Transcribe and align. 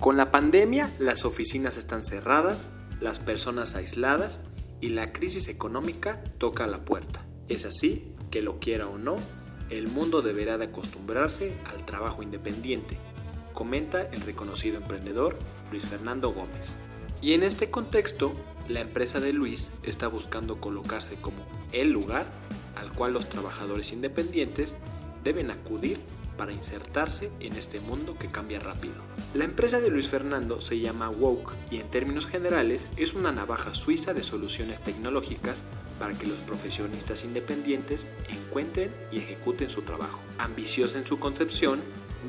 Con 0.00 0.16
la 0.16 0.30
pandemia, 0.30 0.90
las 0.98 1.26
oficinas 1.26 1.76
están 1.76 2.02
cerradas, 2.02 2.70
las 3.02 3.18
personas 3.18 3.74
aisladas 3.74 4.40
y 4.80 4.88
la 4.88 5.12
crisis 5.12 5.46
económica 5.48 6.24
toca 6.38 6.64
a 6.64 6.68
la 6.68 6.86
puerta. 6.86 7.26
Es 7.48 7.66
así 7.66 8.14
que 8.30 8.40
lo 8.40 8.60
quiera 8.60 8.88
o 8.88 8.96
no, 8.96 9.16
el 9.68 9.88
mundo 9.88 10.22
deberá 10.22 10.56
de 10.56 10.64
acostumbrarse 10.64 11.52
al 11.66 11.84
trabajo 11.84 12.22
independiente, 12.22 12.96
comenta 13.52 14.00
el 14.00 14.22
reconocido 14.22 14.78
emprendedor 14.78 15.36
Luis 15.70 15.84
Fernando 15.84 16.32
Gómez. 16.32 16.74
Y 17.20 17.34
en 17.34 17.42
este 17.42 17.70
contexto, 17.70 18.32
la 18.68 18.80
empresa 18.80 19.20
de 19.20 19.34
Luis 19.34 19.70
está 19.82 20.08
buscando 20.08 20.56
colocarse 20.56 21.16
como 21.16 21.44
el 21.72 21.90
lugar 21.90 22.24
al 22.74 22.90
cual 22.92 23.12
los 23.12 23.28
trabajadores 23.28 23.92
independientes 23.92 24.76
deben 25.22 25.50
acudir 25.50 26.00
para 26.36 26.52
insertarse 26.52 27.30
en 27.40 27.54
este 27.56 27.80
mundo 27.80 28.16
que 28.18 28.30
cambia 28.30 28.60
rápido. 28.60 28.94
La 29.34 29.44
empresa 29.44 29.80
de 29.80 29.90
Luis 29.90 30.08
Fernando 30.08 30.60
se 30.60 30.78
llama 30.78 31.10
Woke 31.10 31.54
y 31.70 31.78
en 31.78 31.90
términos 31.90 32.26
generales 32.26 32.88
es 32.96 33.14
una 33.14 33.32
navaja 33.32 33.74
suiza 33.74 34.14
de 34.14 34.22
soluciones 34.22 34.80
tecnológicas 34.80 35.62
para 35.98 36.14
que 36.14 36.26
los 36.26 36.38
profesionistas 36.38 37.24
independientes 37.24 38.08
encuentren 38.28 38.90
y 39.12 39.18
ejecuten 39.18 39.70
su 39.70 39.82
trabajo. 39.82 40.18
Ambiciosa 40.38 40.98
en 40.98 41.06
su 41.06 41.18
concepción, 41.18 41.80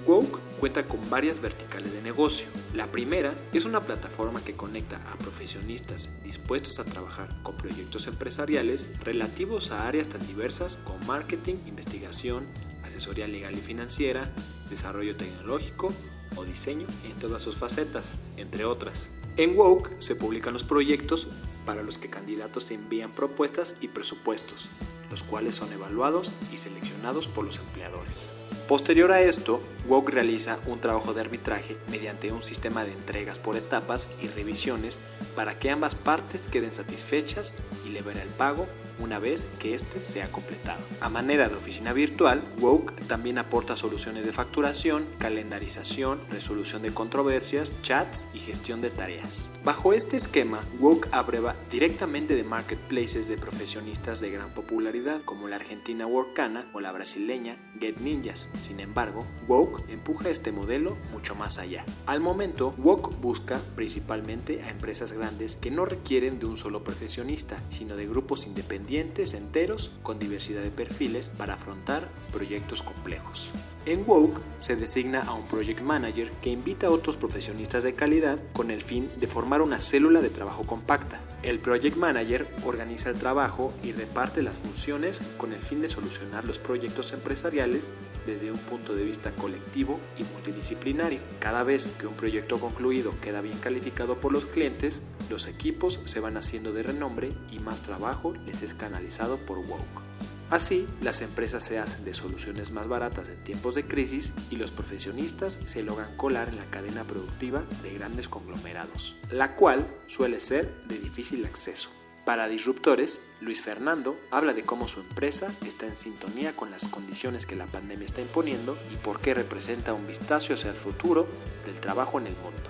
Woke 0.05 0.39
cuenta 0.59 0.88
con 0.88 1.09
varias 1.09 1.41
verticales 1.41 1.91
de 1.94 2.02
negocio. 2.02 2.47
La 2.73 2.88
primera 2.88 3.33
es 3.53 3.66
una 3.66 3.81
plataforma 3.81 4.41
que 4.44 4.53
conecta 4.53 5.02
a 5.11 5.17
profesionistas 5.17 6.09
dispuestos 6.23 6.79
a 6.79 6.85
trabajar 6.85 7.29
con 7.44 7.57
proyectos 7.57 8.07
empresariales 8.07 8.89
relativos 9.03 9.72
a 9.72 9.88
áreas 9.88 10.07
tan 10.07 10.25
diversas 10.27 10.77
como 10.77 10.99
marketing, 10.99 11.55
investigación, 11.67 12.45
asesoría 12.92 13.28
legal 13.28 13.58
y 13.58 13.61
financiera, 13.61 14.30
desarrollo 14.70 15.16
tecnológico 15.16 15.94
o 16.36 16.44
diseño 16.44 16.88
en 17.03 17.17
todas 17.20 17.42
sus 17.42 17.56
facetas, 17.56 18.11
entre 18.38 18.66
otras. 18.66 19.09
En 19.38 19.58
Woke 19.58 19.92
se 20.00 20.16
publican 20.16 20.53
los 20.53 20.64
proyectos 20.64 21.28
para 21.66 21.84
los 21.84 21.97
que 21.97 22.09
candidatos 22.09 22.69
envían 22.72 23.12
propuestas 23.12 23.75
y 23.81 23.88
presupuestos, 23.88 24.67
los 25.09 25.23
cuales 25.23 25.56
son 25.56 25.72
evaluados 25.72 26.31
y 26.52 26.58
seleccionados 26.58 27.28
por 27.28 27.45
los 27.45 27.58
empleadores. 27.58 28.25
Posterior 28.67 29.12
a 29.12 29.22
esto, 29.22 29.62
Woke 29.88 30.12
realiza 30.12 30.59
un 30.66 30.80
trabajo 30.80 31.14
de 31.14 31.22
arbitraje 31.22 31.78
mediante 31.89 32.31
un 32.31 32.44
sistema 32.44 32.86
de 32.86 32.94
entregas 32.94 33.39
por 33.39 33.58
etapas 33.58 34.09
y 34.22 34.28
revisiones 34.28 34.97
para 35.36 35.59
que 35.59 35.69
ambas 35.69 35.95
partes 35.95 36.47
queden 36.47 36.73
satisfechas 36.73 37.53
y 37.86 37.89
libera 37.89 38.22
el 38.22 38.30
pago 38.30 38.67
una 39.02 39.19
vez 39.19 39.45
que 39.59 39.73
éste 39.73 40.02
sea 40.02 40.31
completado. 40.31 40.81
A 40.99 41.09
manera 41.09 41.49
de 41.49 41.55
oficina 41.55 41.94
virtual, 41.94 42.44
Woke 42.59 42.94
también 43.07 43.38
aporta 43.38 43.75
soluciones 43.75 44.25
de 44.25 44.31
facturación, 44.31 45.05
calendarización, 45.17 46.19
resolución 46.30 46.81
de 46.81 46.94
controversias, 46.94 47.73
chats 47.81 48.27
y 48.33 48.39
gestión 48.39 48.81
de 48.81 48.89
tareas. 48.89 49.49
Bajo 49.63 49.94
este 49.94 50.17
esquema, 50.17 50.63
Woke 50.79 51.09
abreva 51.12 51.56
directamente 51.69 52.35
de 52.35 52.44
marketplaces 52.44 53.28
de 53.28 53.38
profesionistas 53.38 54.22
de 54.22 54.31
gran 54.31 54.53
popularidad 54.53 55.22
como 55.23 55.47
la 55.47 55.56
argentina 55.56 56.06
Workana 56.06 56.69
o 56.73 56.79
la 56.79 56.91
brasileña 56.91 57.57
Get 57.79 57.97
Ninjas. 57.97 58.50
Sin 58.66 58.79
embargo, 58.79 59.25
Woke 59.47 59.83
empuja 59.89 60.29
este 60.29 60.51
modelo 60.51 60.97
mucho 61.12 61.35
más 61.35 61.57
allá. 61.57 61.85
Al 62.06 62.19
momento, 62.19 62.73
Woke 62.78 63.16
busca 63.19 63.59
principalmente 63.75 64.62
a 64.63 64.69
empresas 64.69 65.12
grandes 65.12 65.56
que 65.56 65.72
no 65.72 65.85
requieren 65.85 66.39
de 66.39 66.45
un 66.45 66.57
solo 66.57 66.83
profesionista, 66.83 67.57
sino 67.69 67.95
de 67.95 68.07
grupos 68.07 68.45
independientes 68.45 68.91
enteros 69.34 69.91
con 70.03 70.19
diversidad 70.19 70.62
de 70.62 70.72
perfiles 70.72 71.29
para 71.29 71.53
afrontar 71.53 72.09
proyectos 72.34 72.84
complejos. 72.84 73.50
En 73.88 74.03
Woke 74.06 74.40
se 74.59 74.75
designa 74.75 75.22
a 75.22 75.34
un 75.34 75.47
project 75.47 75.81
manager 75.81 76.30
que 76.44 76.52
invita 76.52 76.86
a 76.86 76.92
otros 76.92 77.18
profesionistas 77.18 77.84
de 77.84 77.96
calidad 77.96 78.38
con 78.53 78.69
el 78.69 78.84
fin 78.84 79.09
de 79.19 79.25
formar 79.25 79.64
una 79.64 79.81
célula 79.81 80.22
de 80.22 80.30
trabajo 80.30 80.68
compacta. 80.68 81.19
El 81.42 81.58
project 81.58 81.97
manager 81.97 82.47
organiza 82.64 83.09
el 83.09 83.16
trabajo 83.16 83.74
y 83.84 83.92
reparte 83.92 84.44
las 84.44 84.59
funciones 84.59 85.19
con 85.38 85.52
el 85.52 85.64
fin 85.64 85.81
de 85.81 85.90
solucionar 85.90 86.46
los 86.46 86.59
proyectos 86.59 87.12
empresariales 87.12 87.90
desde 88.28 88.52
un 88.52 88.59
punto 88.59 88.94
de 88.94 89.03
vista 89.03 89.31
colectivo 89.31 90.00
y 90.16 90.25
multidisciplinario. 90.25 91.19
Cada 91.40 91.63
vez 91.63 91.88
que 92.00 92.06
un 92.06 92.13
proyecto 92.13 92.59
concluido 92.59 93.16
queda 93.19 93.42
bien 93.42 93.58
calificado 93.58 94.19
por 94.19 94.31
los 94.31 94.46
clientes, 94.46 95.02
los 95.28 95.48
equipos 95.48 96.00
se 96.03 96.19
van 96.19 96.38
haciendo 96.38 96.72
de 96.72 96.84
renombre 96.84 97.31
y 97.52 97.58
más 97.58 97.81
trabajo 97.81 98.36
les 98.46 98.62
es 98.62 98.75
canalizado 98.75 99.38
por 99.38 99.58
Woke. 99.58 100.02
Así, 100.51 100.85
las 101.00 101.22
empresas 101.22 101.63
se 101.63 101.79
hacen 101.79 102.03
de 102.03 102.13
soluciones 102.13 102.72
más 102.72 102.89
baratas 102.89 103.29
en 103.29 103.41
tiempos 103.41 103.73
de 103.73 103.88
crisis 103.88 104.34
y 104.50 104.57
los 104.57 104.69
profesionistas 104.69 105.57
se 105.66 105.81
logran 105.81 106.17
colar 106.17 106.50
en 106.50 106.57
la 106.57 106.66
cadena 106.66 107.06
productiva 107.06 107.63
de 107.81 107.94
grandes 107.94 108.28
conglomerados, 108.28 109.16
la 109.29 109.56
cual 109.56 109.88
suele 110.07 110.41
ser 110.41 110.69
de 110.89 111.00
difícil 111.00 111.45
acceso. 111.45 111.89
Para 112.25 112.50
Disruptores, 112.50 113.22
Luis 113.39 113.62
Fernando 113.62 114.19
habla 114.29 114.53
de 114.53 114.63
cómo 114.63 114.89
su 114.89 115.00
empresa 115.00 115.47
está 115.66 115.88
en 115.88 115.97
sintonía 115.97 116.53
con 116.53 116.69
las 116.69 116.85
condiciones 116.85 117.45
que 117.45 117.56
la 117.56 117.68
pandemia 117.68 118.06
está 118.06 118.19
imponiendo 118.19 118.78
y 118.94 118.97
por 118.97 119.22
qué 119.22 119.33
representa 119.33 119.94
un 119.94 120.06
vistazo 120.06 120.53
hacia 120.53 120.72
el 120.72 120.78
futuro 120.78 121.28
del 121.66 121.79
trabajo 121.79 122.19
en 122.19 122.28
el 122.28 122.35
mundo. 122.35 122.69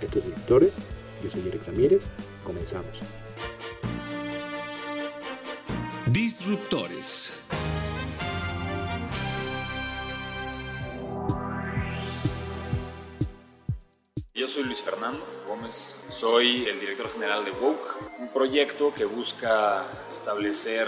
Estos 0.00 0.24
Disruptores, 0.24 0.72
yo 1.22 1.30
soy 1.30 1.46
Eric 1.46 1.66
Ramírez, 1.66 2.04
comenzamos. 2.42 2.98
Disruptores. 6.14 7.44
Yo 14.32 14.46
soy 14.46 14.62
Luis 14.62 14.80
Fernando 14.80 15.26
Gómez, 15.48 15.96
soy 16.08 16.66
el 16.66 16.78
director 16.78 17.10
general 17.10 17.44
de 17.44 17.50
Woke, 17.50 18.20
un 18.20 18.28
proyecto 18.28 18.94
que 18.94 19.04
busca 19.04 19.84
establecer 20.12 20.86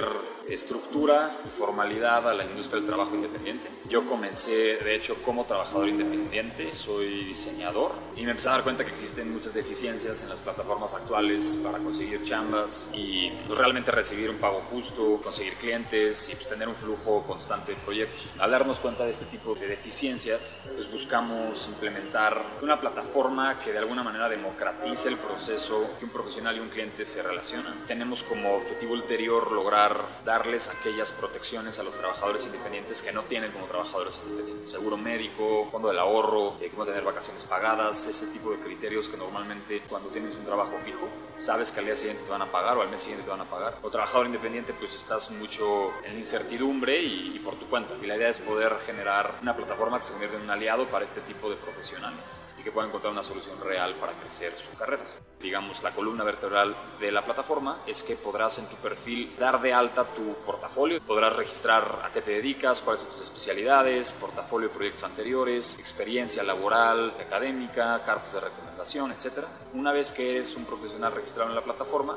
estructura 0.48 1.36
y 1.46 1.50
formalidad 1.50 2.28
a 2.28 2.34
la 2.34 2.44
industria 2.44 2.80
del 2.80 2.88
trabajo 2.88 3.14
independiente. 3.14 3.68
Yo 3.88 4.06
comencé, 4.06 4.76
de 4.76 4.94
hecho, 4.94 5.16
como 5.22 5.44
trabajador 5.44 5.88
independiente, 5.88 6.72
soy 6.72 7.24
diseñador 7.24 7.92
y 8.16 8.22
me 8.22 8.30
empecé 8.30 8.48
a 8.48 8.52
dar 8.52 8.62
cuenta 8.62 8.84
que 8.84 8.90
existen 8.90 9.32
muchas 9.32 9.54
deficiencias 9.54 10.22
en 10.22 10.28
las 10.28 10.40
plataformas 10.40 10.94
actuales 10.94 11.58
para 11.62 11.78
conseguir 11.78 12.22
chambas 12.22 12.90
y 12.92 13.30
pues, 13.46 13.58
realmente 13.58 13.90
recibir 13.90 14.30
un 14.30 14.36
pago 14.36 14.60
justo, 14.70 15.20
conseguir 15.22 15.54
clientes 15.54 16.28
y 16.28 16.34
pues, 16.34 16.48
tener 16.48 16.68
un 16.68 16.74
flujo 16.74 17.22
constante 17.26 17.72
de 17.72 17.78
proyectos. 17.78 18.32
Al 18.38 18.50
darnos 18.50 18.80
cuenta 18.80 19.04
de 19.04 19.10
este 19.10 19.26
tipo 19.26 19.54
de 19.54 19.66
deficiencias, 19.66 20.56
pues 20.72 20.90
buscamos 20.90 21.68
implementar 21.68 22.42
una 22.62 22.80
plataforma 22.80 23.58
que 23.60 23.72
de 23.72 23.78
alguna 23.78 24.02
manera 24.02 24.28
democratice 24.28 25.08
el 25.08 25.16
proceso 25.16 25.90
que 25.98 26.04
un 26.04 26.10
profesional 26.10 26.56
y 26.56 26.60
un 26.60 26.68
cliente 26.68 27.06
se 27.06 27.22
relacionan. 27.22 27.84
Tenemos 27.86 28.22
como 28.22 28.56
objetivo 28.56 28.94
ulterior 28.94 29.52
lograr 29.52 30.22
darles 30.36 30.68
aquellas 30.68 31.12
protecciones 31.12 31.78
a 31.78 31.82
los 31.82 31.96
trabajadores 31.96 32.44
independientes 32.44 33.00
que 33.00 33.10
no 33.10 33.22
tienen 33.22 33.52
como 33.52 33.64
trabajadores 33.64 34.20
independientes. 34.22 34.68
Seguro 34.68 34.98
médico, 34.98 35.66
fondo 35.72 35.88
del 35.88 35.98
ahorro, 35.98 36.58
eh, 36.60 36.68
cómo 36.70 36.84
tener 36.84 37.04
vacaciones 37.04 37.46
pagadas, 37.46 38.04
ese 38.04 38.26
tipo 38.26 38.50
de 38.50 38.58
criterios 38.58 39.08
que 39.08 39.16
normalmente 39.16 39.82
cuando 39.88 40.10
tienes 40.10 40.34
un 40.34 40.44
trabajo 40.44 40.76
fijo, 40.84 41.08
sabes 41.38 41.72
que 41.72 41.80
al 41.80 41.86
día 41.86 41.96
siguiente 41.96 42.24
te 42.24 42.30
van 42.30 42.42
a 42.42 42.52
pagar 42.52 42.76
o 42.76 42.82
al 42.82 42.90
mes 42.90 43.00
siguiente 43.00 43.24
te 43.24 43.30
van 43.30 43.40
a 43.40 43.44
pagar. 43.44 43.78
O 43.82 43.88
trabajador 43.88 44.26
independiente, 44.26 44.74
pues 44.74 44.94
estás 44.94 45.30
mucho 45.30 45.90
en 46.04 46.12
la 46.12 46.18
incertidumbre 46.18 47.00
y, 47.00 47.36
y 47.36 47.38
por 47.38 47.58
tu 47.58 47.66
cuenta. 47.68 47.94
Y 48.02 48.06
la 48.06 48.16
idea 48.16 48.28
es 48.28 48.38
poder 48.38 48.76
generar 48.84 49.38
una 49.40 49.56
plataforma 49.56 49.96
que 49.96 50.02
se 50.02 50.12
convierta 50.12 50.36
en 50.36 50.42
un 50.42 50.50
aliado 50.50 50.86
para 50.88 51.04
este 51.04 51.22
tipo 51.22 51.48
de 51.48 51.56
profesionales 51.56 52.44
y 52.58 52.62
que 52.62 52.70
puedan 52.70 52.90
encontrar 52.90 53.10
una 53.10 53.22
solución 53.22 53.58
real 53.62 53.94
para 53.94 54.12
crecer 54.12 54.54
sus 54.54 54.68
carreras. 54.78 55.16
Digamos, 55.40 55.82
la 55.82 55.92
columna 55.92 56.24
vertebral 56.24 56.76
de 57.00 57.12
la 57.12 57.24
plataforma 57.24 57.82
es 57.86 58.02
que 58.02 58.16
podrás 58.16 58.58
en 58.58 58.66
tu 58.66 58.76
perfil 58.76 59.34
dar 59.38 59.60
de 59.60 59.72
alta 59.72 60.04
tu 60.04 60.25
portafolio, 60.34 61.00
podrás 61.00 61.36
registrar 61.36 62.02
a 62.04 62.12
qué 62.12 62.22
te 62.22 62.30
dedicas, 62.30 62.82
cuáles 62.82 63.02
son 63.02 63.10
tus 63.10 63.20
especialidades, 63.20 64.12
portafolio 64.14 64.68
de 64.68 64.74
proyectos 64.74 65.04
anteriores, 65.04 65.76
experiencia 65.78 66.42
laboral, 66.42 67.14
académica, 67.20 68.02
cartas 68.04 68.34
de 68.34 68.40
recomendación, 68.40 69.12
etc. 69.12 69.46
Una 69.74 69.92
vez 69.92 70.12
que 70.12 70.30
eres 70.30 70.54
un 70.54 70.64
profesional 70.64 71.12
registrado 71.12 71.50
en 71.50 71.56
la 71.56 71.64
plataforma, 71.64 72.16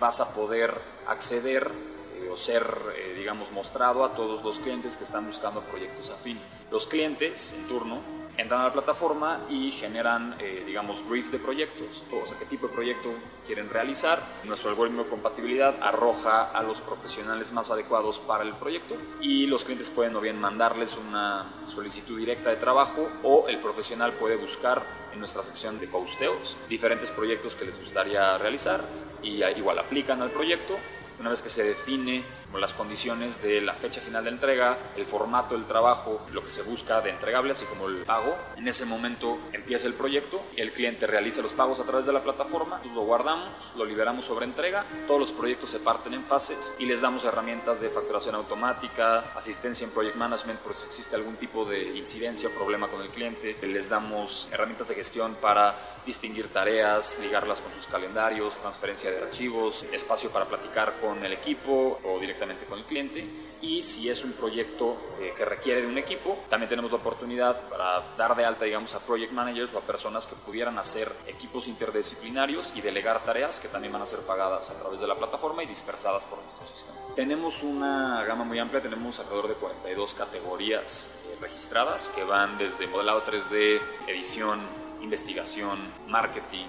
vas 0.00 0.20
a 0.20 0.32
poder 0.32 0.74
acceder 1.06 1.70
eh, 2.16 2.28
o 2.30 2.36
ser, 2.36 2.64
eh, 2.96 3.14
digamos, 3.16 3.28
digamos, 3.28 3.52
mostrado 3.52 4.06
a 4.06 4.14
todos 4.14 4.42
los 4.42 4.58
clientes 4.58 4.96
que 4.96 5.04
están 5.04 5.26
buscando 5.26 5.60
proyectos 5.60 6.08
afines. 6.08 6.42
Los 6.70 6.86
clientes, 6.86 7.52
en 7.52 7.68
turno, 7.68 7.98
entran 8.38 8.60
a 8.60 8.64
la 8.64 8.72
plataforma 8.72 9.40
y 9.50 9.72
generan, 9.72 10.36
eh, 10.38 10.62
digamos, 10.64 11.06
briefs 11.06 11.32
de 11.32 11.38
proyectos, 11.38 12.04
o 12.10 12.24
sea, 12.24 12.38
qué 12.38 12.46
tipo 12.46 12.68
de 12.68 12.72
proyecto 12.72 13.10
quieren 13.44 13.68
realizar. 13.68 14.24
Nuestro 14.44 14.70
algoritmo 14.70 15.02
de 15.02 15.10
compatibilidad 15.10 15.76
arroja 15.82 16.44
a 16.44 16.62
los 16.62 16.80
profesionales 16.80 17.52
más 17.52 17.70
adecuados 17.72 18.20
para 18.20 18.44
el 18.44 18.54
proyecto 18.54 18.96
y 19.20 19.46
los 19.46 19.64
clientes 19.64 19.90
pueden 19.90 20.14
o 20.14 20.20
bien 20.20 20.40
mandarles 20.40 20.96
una 20.96 21.46
solicitud 21.64 22.16
directa 22.16 22.50
de 22.50 22.56
trabajo 22.56 23.08
o 23.24 23.48
el 23.48 23.58
profesional 23.58 24.12
puede 24.12 24.36
buscar 24.36 24.82
en 25.12 25.18
nuestra 25.18 25.42
sección 25.42 25.80
de 25.80 25.88
posteos 25.88 26.56
diferentes 26.68 27.10
proyectos 27.10 27.56
que 27.56 27.64
les 27.64 27.76
gustaría 27.76 28.38
realizar 28.38 28.84
y 29.20 29.42
igual 29.42 29.80
aplican 29.80 30.22
al 30.22 30.30
proyecto. 30.30 30.78
Una 31.18 31.30
vez 31.30 31.42
que 31.42 31.48
se 31.48 31.64
define 31.64 32.22
las 32.56 32.72
condiciones 32.72 33.42
de 33.42 33.60
la 33.60 33.74
fecha 33.74 34.00
final 34.00 34.24
de 34.24 34.30
entrega, 34.30 34.78
el 34.96 35.04
formato 35.04 35.54
del 35.54 35.66
trabajo, 35.66 36.20
lo 36.32 36.42
que 36.42 36.48
se 36.48 36.62
busca 36.62 37.00
de 37.00 37.10
entregable, 37.10 37.52
así 37.52 37.66
como 37.66 37.88
el 37.88 38.04
pago. 38.04 38.36
En 38.56 38.66
ese 38.66 38.86
momento 38.86 39.38
empieza 39.52 39.86
el 39.86 39.94
proyecto, 39.94 40.42
el 40.56 40.72
cliente 40.72 41.06
realiza 41.06 41.42
los 41.42 41.52
pagos 41.52 41.78
a 41.80 41.84
través 41.84 42.06
de 42.06 42.12
la 42.12 42.22
plataforma, 42.22 42.80
lo 42.94 43.02
guardamos, 43.02 43.72
lo 43.76 43.84
liberamos 43.84 44.24
sobre 44.24 44.46
entrega, 44.46 44.86
todos 45.06 45.20
los 45.20 45.32
proyectos 45.32 45.70
se 45.70 45.80
parten 45.80 46.14
en 46.14 46.24
fases 46.24 46.72
y 46.78 46.86
les 46.86 47.00
damos 47.00 47.24
herramientas 47.24 47.80
de 47.80 47.90
facturación 47.90 48.34
automática, 48.34 49.32
asistencia 49.34 49.84
en 49.84 49.90
project 49.90 50.16
management 50.16 50.60
por 50.60 50.74
si 50.74 50.88
existe 50.88 51.16
algún 51.16 51.36
tipo 51.36 51.64
de 51.64 51.96
incidencia 51.96 52.48
o 52.48 52.52
problema 52.52 52.88
con 52.88 53.02
el 53.02 53.10
cliente, 53.10 53.58
les 53.62 53.88
damos 53.88 54.48
herramientas 54.50 54.88
de 54.88 54.94
gestión 54.94 55.36
para 55.40 55.98
distinguir 56.06 56.48
tareas, 56.48 57.18
ligarlas 57.20 57.60
con 57.60 57.72
sus 57.72 57.86
calendarios, 57.86 58.56
transferencia 58.56 59.10
de 59.10 59.18
archivos, 59.18 59.84
espacio 59.92 60.30
para 60.30 60.46
platicar 60.46 60.98
con 61.00 61.22
el 61.22 61.34
equipo 61.34 62.00
o 62.02 62.18
directamente 62.18 62.37
con 62.38 62.78
el 62.78 62.84
cliente 62.84 63.26
y 63.60 63.82
si 63.82 64.08
es 64.08 64.24
un 64.24 64.32
proyecto 64.32 64.96
eh, 65.20 65.34
que 65.36 65.44
requiere 65.44 65.80
de 65.82 65.86
un 65.88 65.98
equipo, 65.98 66.38
también 66.48 66.68
tenemos 66.68 66.90
la 66.90 66.98
oportunidad 66.98 67.68
para 67.68 68.14
dar 68.16 68.36
de 68.36 68.44
alta, 68.44 68.64
digamos, 68.64 68.94
a 68.94 69.00
project 69.00 69.32
managers 69.32 69.72
o 69.74 69.78
a 69.78 69.80
personas 69.80 70.26
que 70.26 70.36
pudieran 70.36 70.78
hacer 70.78 71.12
equipos 71.26 71.66
interdisciplinarios 71.66 72.72
y 72.76 72.80
delegar 72.80 73.24
tareas 73.24 73.58
que 73.60 73.68
también 73.68 73.92
van 73.92 74.02
a 74.02 74.06
ser 74.06 74.20
pagadas 74.20 74.70
a 74.70 74.78
través 74.78 75.00
de 75.00 75.08
la 75.08 75.16
plataforma 75.16 75.62
y 75.64 75.66
dispersadas 75.66 76.24
por 76.24 76.38
nuestro 76.40 76.64
sistema. 76.66 76.96
Tenemos 77.16 77.62
una 77.62 78.22
gama 78.24 78.44
muy 78.44 78.58
amplia, 78.58 78.80
tenemos 78.80 79.18
alrededor 79.18 79.48
de 79.48 79.54
42 79.54 80.14
categorías 80.14 81.10
eh, 81.26 81.36
registradas 81.40 82.10
que 82.10 82.22
van 82.22 82.58
desde 82.58 82.86
modelado 82.86 83.24
3D, 83.24 83.80
edición, 84.06 84.60
investigación, 85.02 85.78
marketing, 86.06 86.66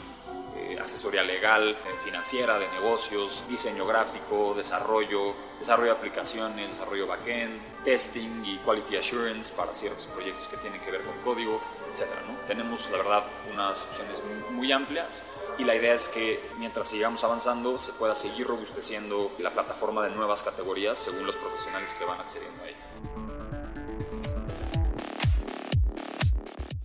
asesoría 0.81 1.23
legal, 1.23 1.71
eh, 1.71 1.77
financiera, 2.03 2.57
de 2.57 2.67
negocios, 2.69 3.43
diseño 3.47 3.85
gráfico, 3.85 4.53
desarrollo, 4.55 5.35
desarrollo 5.59 5.91
de 5.91 5.97
aplicaciones, 5.97 6.69
desarrollo 6.69 7.07
backend, 7.07 7.83
testing 7.83 8.43
y 8.45 8.57
quality 8.57 8.97
assurance 8.97 9.53
para 9.53 9.73
ciertos 9.73 10.07
proyectos 10.07 10.47
que 10.47 10.57
tienen 10.57 10.81
que 10.81 10.91
ver 10.91 11.01
con 11.01 11.17
código, 11.19 11.61
etc. 11.91 12.07
Tenemos, 12.47 12.89
la 12.91 12.97
verdad, 12.97 13.23
unas 13.51 13.85
opciones 13.85 14.23
muy 14.51 14.71
amplias 14.71 15.23
y 15.57 15.63
la 15.65 15.75
idea 15.75 15.93
es 15.93 16.07
que 16.07 16.39
mientras 16.57 16.87
sigamos 16.87 17.23
avanzando 17.23 17.77
se 17.77 17.91
pueda 17.91 18.15
seguir 18.15 18.47
robusteciendo 18.47 19.31
la 19.39 19.51
plataforma 19.51 20.03
de 20.03 20.11
nuevas 20.11 20.41
categorías 20.41 20.97
según 20.97 21.25
los 21.25 21.35
profesionales 21.35 21.93
que 21.93 22.05
van 22.05 22.19
accediendo 22.19 22.63
a 22.63 22.67
ella. 22.67 23.28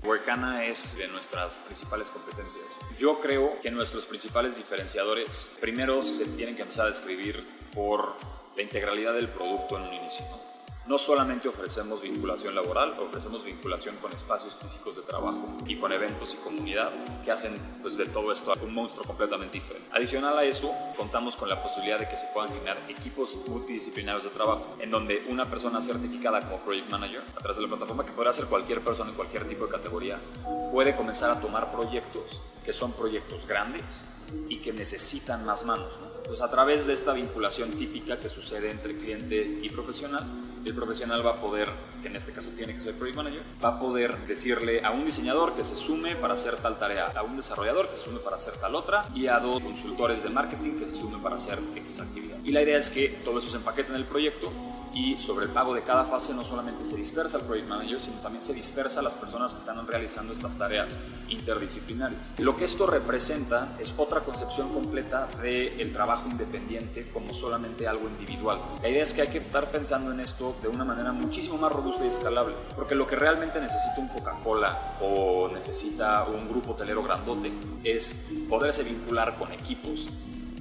Workana 0.05 0.67
es 0.67 0.97
de 0.97 1.09
nuestras 1.09 1.59
principales 1.59 2.11
competencias. 2.11 2.79
Yo 2.99 3.19
creo 3.21 3.59
que 3.61 3.71
nuestros 3.71 4.05
principales 4.07 4.57
diferenciadores, 4.57 5.51
primero 5.61 6.03
se 6.03 6.27
tienen 6.27 6.55
que 6.55 6.63
empezar 6.63 6.85
a 6.85 6.89
describir 6.89 7.43
por 7.75 8.15
la 8.55 8.63
integralidad 8.63 9.15
del 9.15 9.29
producto 9.29 9.79
en 9.79 9.85
un 9.85 9.95
inicio 9.95 10.25
solamente 10.99 11.49
ofrecemos 11.49 12.03
vinculación 12.03 12.55
laboral, 12.55 12.95
ofrecemos 13.01 13.45
vinculación 13.45 13.97
con 13.97 14.13
espacios 14.13 14.59
físicos 14.59 14.97
de 14.97 15.03
trabajo 15.03 15.57
y 15.67 15.77
con 15.77 15.93
eventos 15.93 16.35
y 16.35 16.37
comunidad 16.37 16.93
que 17.25 17.31
hacen 17.31 17.59
pues, 17.81 17.97
de 17.97 18.07
todo 18.07 18.31
esto 18.31 18.53
un 18.63 18.75
monstruo 18.75 19.07
completamente 19.07 19.59
diferente. 19.59 19.89
Adicional 19.93 20.37
a 20.37 20.45
eso, 20.45 20.71
contamos 20.97 21.37
con 21.37 21.49
la 21.49 21.63
posibilidad 21.63 21.99
de 21.99 22.09
que 22.09 22.17
se 22.17 22.27
puedan 22.35 22.53
generar 22.53 22.79
equipos 22.89 23.39
multidisciplinarios 23.49 24.25
de 24.25 24.31
trabajo, 24.31 24.77
en 24.79 24.91
donde 24.91 25.25
una 25.29 25.49
persona 25.49 25.81
certificada 25.81 26.41
como 26.41 26.59
Project 26.59 26.91
Manager, 26.91 27.23
a 27.35 27.39
través 27.39 27.57
de 27.57 27.63
la 27.63 27.69
plataforma, 27.69 28.05
que 28.05 28.13
podrá 28.13 28.33
ser 28.33 28.47
cualquier 28.47 28.83
persona 28.83 29.11
en 29.11 29.17
cualquier 29.17 29.49
tipo 29.49 29.65
de 29.65 29.73
categoría, 29.73 30.21
puede 30.71 30.95
comenzar 30.95 31.31
a 31.31 31.41
tomar 31.41 31.73
proyectos 31.73 32.43
que 32.65 32.73
son 32.73 32.93
proyectos 32.93 33.47
grandes 33.47 34.07
y 34.49 34.59
que 34.59 34.73
necesitan 34.73 35.45
más 35.45 35.65
manos. 35.65 35.99
Pues 36.27 36.41
a 36.41 36.51
través 36.51 36.87
de 36.87 36.93
esta 36.93 37.13
vinculación 37.13 37.73
típica 37.73 38.19
que 38.19 38.29
sucede 38.29 38.71
entre 38.71 38.97
cliente 38.97 39.61
y 39.63 39.69
profesional, 39.71 40.25
el 40.65 40.75
profesional 40.75 41.25
va 41.25 41.33
a 41.33 41.41
poder, 41.41 41.71
en 42.05 42.17
este 42.17 42.33
caso 42.33 42.49
tiene 42.57 42.73
que 42.73 42.79
ser 42.79 42.95
Project 42.95 43.17
Manager, 43.17 43.43
va 43.63 43.69
a 43.71 43.81
poder 43.81 44.27
decirle 44.27 44.85
a 44.85 44.91
un 44.91 45.05
diseñador 45.05 45.55
que 45.55 45.65
se 45.65 45.77
sume 45.77 46.17
para 46.17 46.35
hacer 46.35 46.57
tal 46.57 46.79
tarea, 46.79 47.07
a 47.15 47.23
un 47.23 47.37
desarrollador 47.37 47.89
que 47.89 47.97
se 47.97 48.03
sume 48.03 48.19
para 48.19 48.37
hacer 48.37 48.55
tal 48.57 48.75
otra 48.75 49.09
y 49.15 49.27
a 49.27 49.39
dos 49.41 49.63
consultores 49.63 50.23
de 50.23 50.31
marketing 50.31 50.79
que 50.79 50.87
se 50.87 50.95
sumen 50.95 51.21
para 51.21 51.37
hacer 51.37 51.59
X 51.77 52.01
actividad. 52.01 52.39
Y 52.45 52.53
la 52.53 52.63
idea 52.63 52.79
es 52.79 52.91
que 52.91 53.09
todo 53.25 53.39
eso 53.39 53.49
se 53.49 53.57
empaquete 53.57 53.91
en 53.91 53.97
el 53.97 54.05
proyecto 54.05 54.53
y 54.95 55.19
sobre 55.19 55.47
el 55.47 55.53
pago 55.53 55.75
de 55.75 55.83
cada 55.83 56.05
fase 56.05 56.33
no 56.33 56.45
solamente 56.45 56.85
se 56.85 56.97
dispersa 56.97 57.39
el 57.39 57.45
project 57.45 57.69
manager, 57.69 58.01
sino 58.01 58.19
también 58.19 58.43
se 58.43 58.55
dispersa 58.55 59.01
a 59.01 59.03
las 59.03 59.15
personas 59.15 59.53
que 59.53 59.59
están 59.59 59.85
realizando 59.87 60.33
estas 60.33 60.57
tareas 60.57 60.99
interdisciplinarias. 61.29 62.35
Lo 62.39 62.57
que 62.57 62.65
esto 62.65 62.87
representa 62.87 63.77
es 63.81 63.95
otra 63.97 64.21
concepción 64.21 64.73
completa 64.73 65.27
del 65.43 65.93
trabajo 65.93 66.29
independiente 66.31 67.11
como 67.13 67.35
solamente 67.35 67.89
algo 67.89 68.09
individual. 68.09 68.61
La 68.83 68.89
idea 68.89 69.03
es 69.03 69.13
que 69.13 69.23
hay 69.23 69.29
que 69.29 69.39
estar 69.39 69.71
pensando 69.71 70.13
en 70.13 70.21
esto 70.21 70.57
de 70.63 70.69
una 70.69 70.85
manera 70.85 71.13
muchísimo 71.13 71.59
más 71.59 71.73
robusta 71.73 72.05
y 72.05 72.09
escalable, 72.09 72.55
porque 72.77 72.95
lo 72.95 73.07
que 73.07 73.17
realmente 73.17 73.61
necesita 73.61 73.97
un 73.99 74.09
Coca-Cola 74.09 74.99
o 75.01 75.49
necesita 75.49 76.25
un 76.25 76.49
grupo 76.49 76.73
hotelero 76.73 77.03
grandote 77.03 77.53
es 77.83 78.17
poderse 78.49 78.85
vincular 78.85 79.37
con 79.37 79.53
equipos 79.53 80.09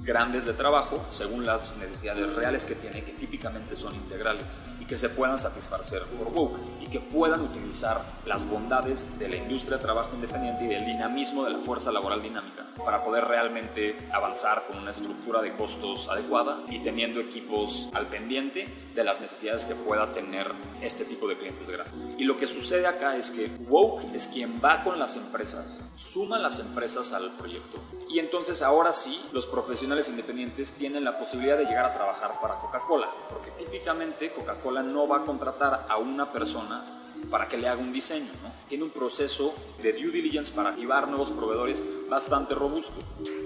grandes 0.04 0.44
de 0.44 0.52
trabajo 0.52 1.04
según 1.08 1.46
las 1.46 1.76
necesidades 1.76 2.34
reales 2.34 2.66
que 2.66 2.74
tiene, 2.74 3.04
que 3.04 3.12
típicamente 3.12 3.74
son 3.74 3.94
integrales 3.94 4.58
y 4.78 4.84
que 4.84 4.98
se 4.98 5.08
puedan 5.08 5.38
satisfacer 5.38 6.02
por 6.02 6.28
Woke 6.28 6.58
y 6.80 6.88
que 6.88 7.00
puedan 7.00 7.40
utilizar 7.40 8.02
las 8.26 8.46
bondades 8.46 9.18
de 9.18 9.28
la 9.28 9.36
industria 9.36 9.78
de 9.78 9.82
trabajo 9.82 10.14
independiente 10.14 10.64
y 10.64 10.68
del 10.68 10.84
dinamismo 10.84 11.44
de 11.44 11.52
la 11.52 11.58
fuerza 11.58 11.90
laboral 11.90 12.22
dinámica 12.22 12.66
para 12.84 13.02
poder 13.02 13.24
realmente 13.24 14.08
avanzar 14.12 14.64
con 14.66 14.78
una 14.78 14.90
estructura 14.90 15.40
de 15.40 15.56
costos 15.56 16.08
adecuada 16.08 16.62
y 16.68 16.80
teniendo 16.80 17.20
equipos 17.20 17.88
al 17.94 18.08
pendiente 18.08 18.83
de 18.94 19.04
las 19.04 19.20
necesidades 19.20 19.64
que 19.64 19.74
pueda 19.74 20.12
tener 20.12 20.52
este 20.80 21.04
tipo 21.04 21.28
de 21.28 21.36
clientes 21.36 21.70
grandes. 21.70 21.94
Y 22.18 22.24
lo 22.24 22.36
que 22.36 22.46
sucede 22.46 22.86
acá 22.86 23.16
es 23.16 23.30
que 23.30 23.50
Woke 23.68 24.04
es 24.14 24.28
quien 24.28 24.60
va 24.64 24.82
con 24.82 24.98
las 24.98 25.16
empresas, 25.16 25.82
suma 25.96 26.38
las 26.38 26.58
empresas 26.58 27.12
al 27.12 27.32
proyecto 27.36 27.80
y 28.14 28.20
entonces 28.20 28.62
ahora 28.62 28.92
sí, 28.92 29.20
los 29.32 29.44
profesionales 29.48 30.08
independientes 30.08 30.72
tienen 30.74 31.02
la 31.02 31.18
posibilidad 31.18 31.58
de 31.58 31.64
llegar 31.64 31.84
a 31.84 31.94
trabajar 31.94 32.38
para 32.40 32.60
Coca-Cola, 32.60 33.10
porque 33.28 33.50
típicamente 33.50 34.32
Coca-Cola 34.32 34.84
no 34.84 35.08
va 35.08 35.16
a 35.16 35.24
contratar 35.24 35.86
a 35.88 35.96
una 35.96 36.30
persona 36.30 36.84
para 37.30 37.48
que 37.48 37.56
le 37.56 37.68
haga 37.68 37.80
un 37.80 37.92
diseño. 37.92 38.30
Tiene 38.68 38.84
un 38.84 38.90
proceso 38.90 39.54
de 39.82 39.92
due 39.92 40.10
diligence 40.10 40.52
para 40.52 40.70
activar 40.70 41.08
nuevos 41.08 41.30
proveedores 41.30 41.82
bastante 42.08 42.54
robusto. 42.54 42.94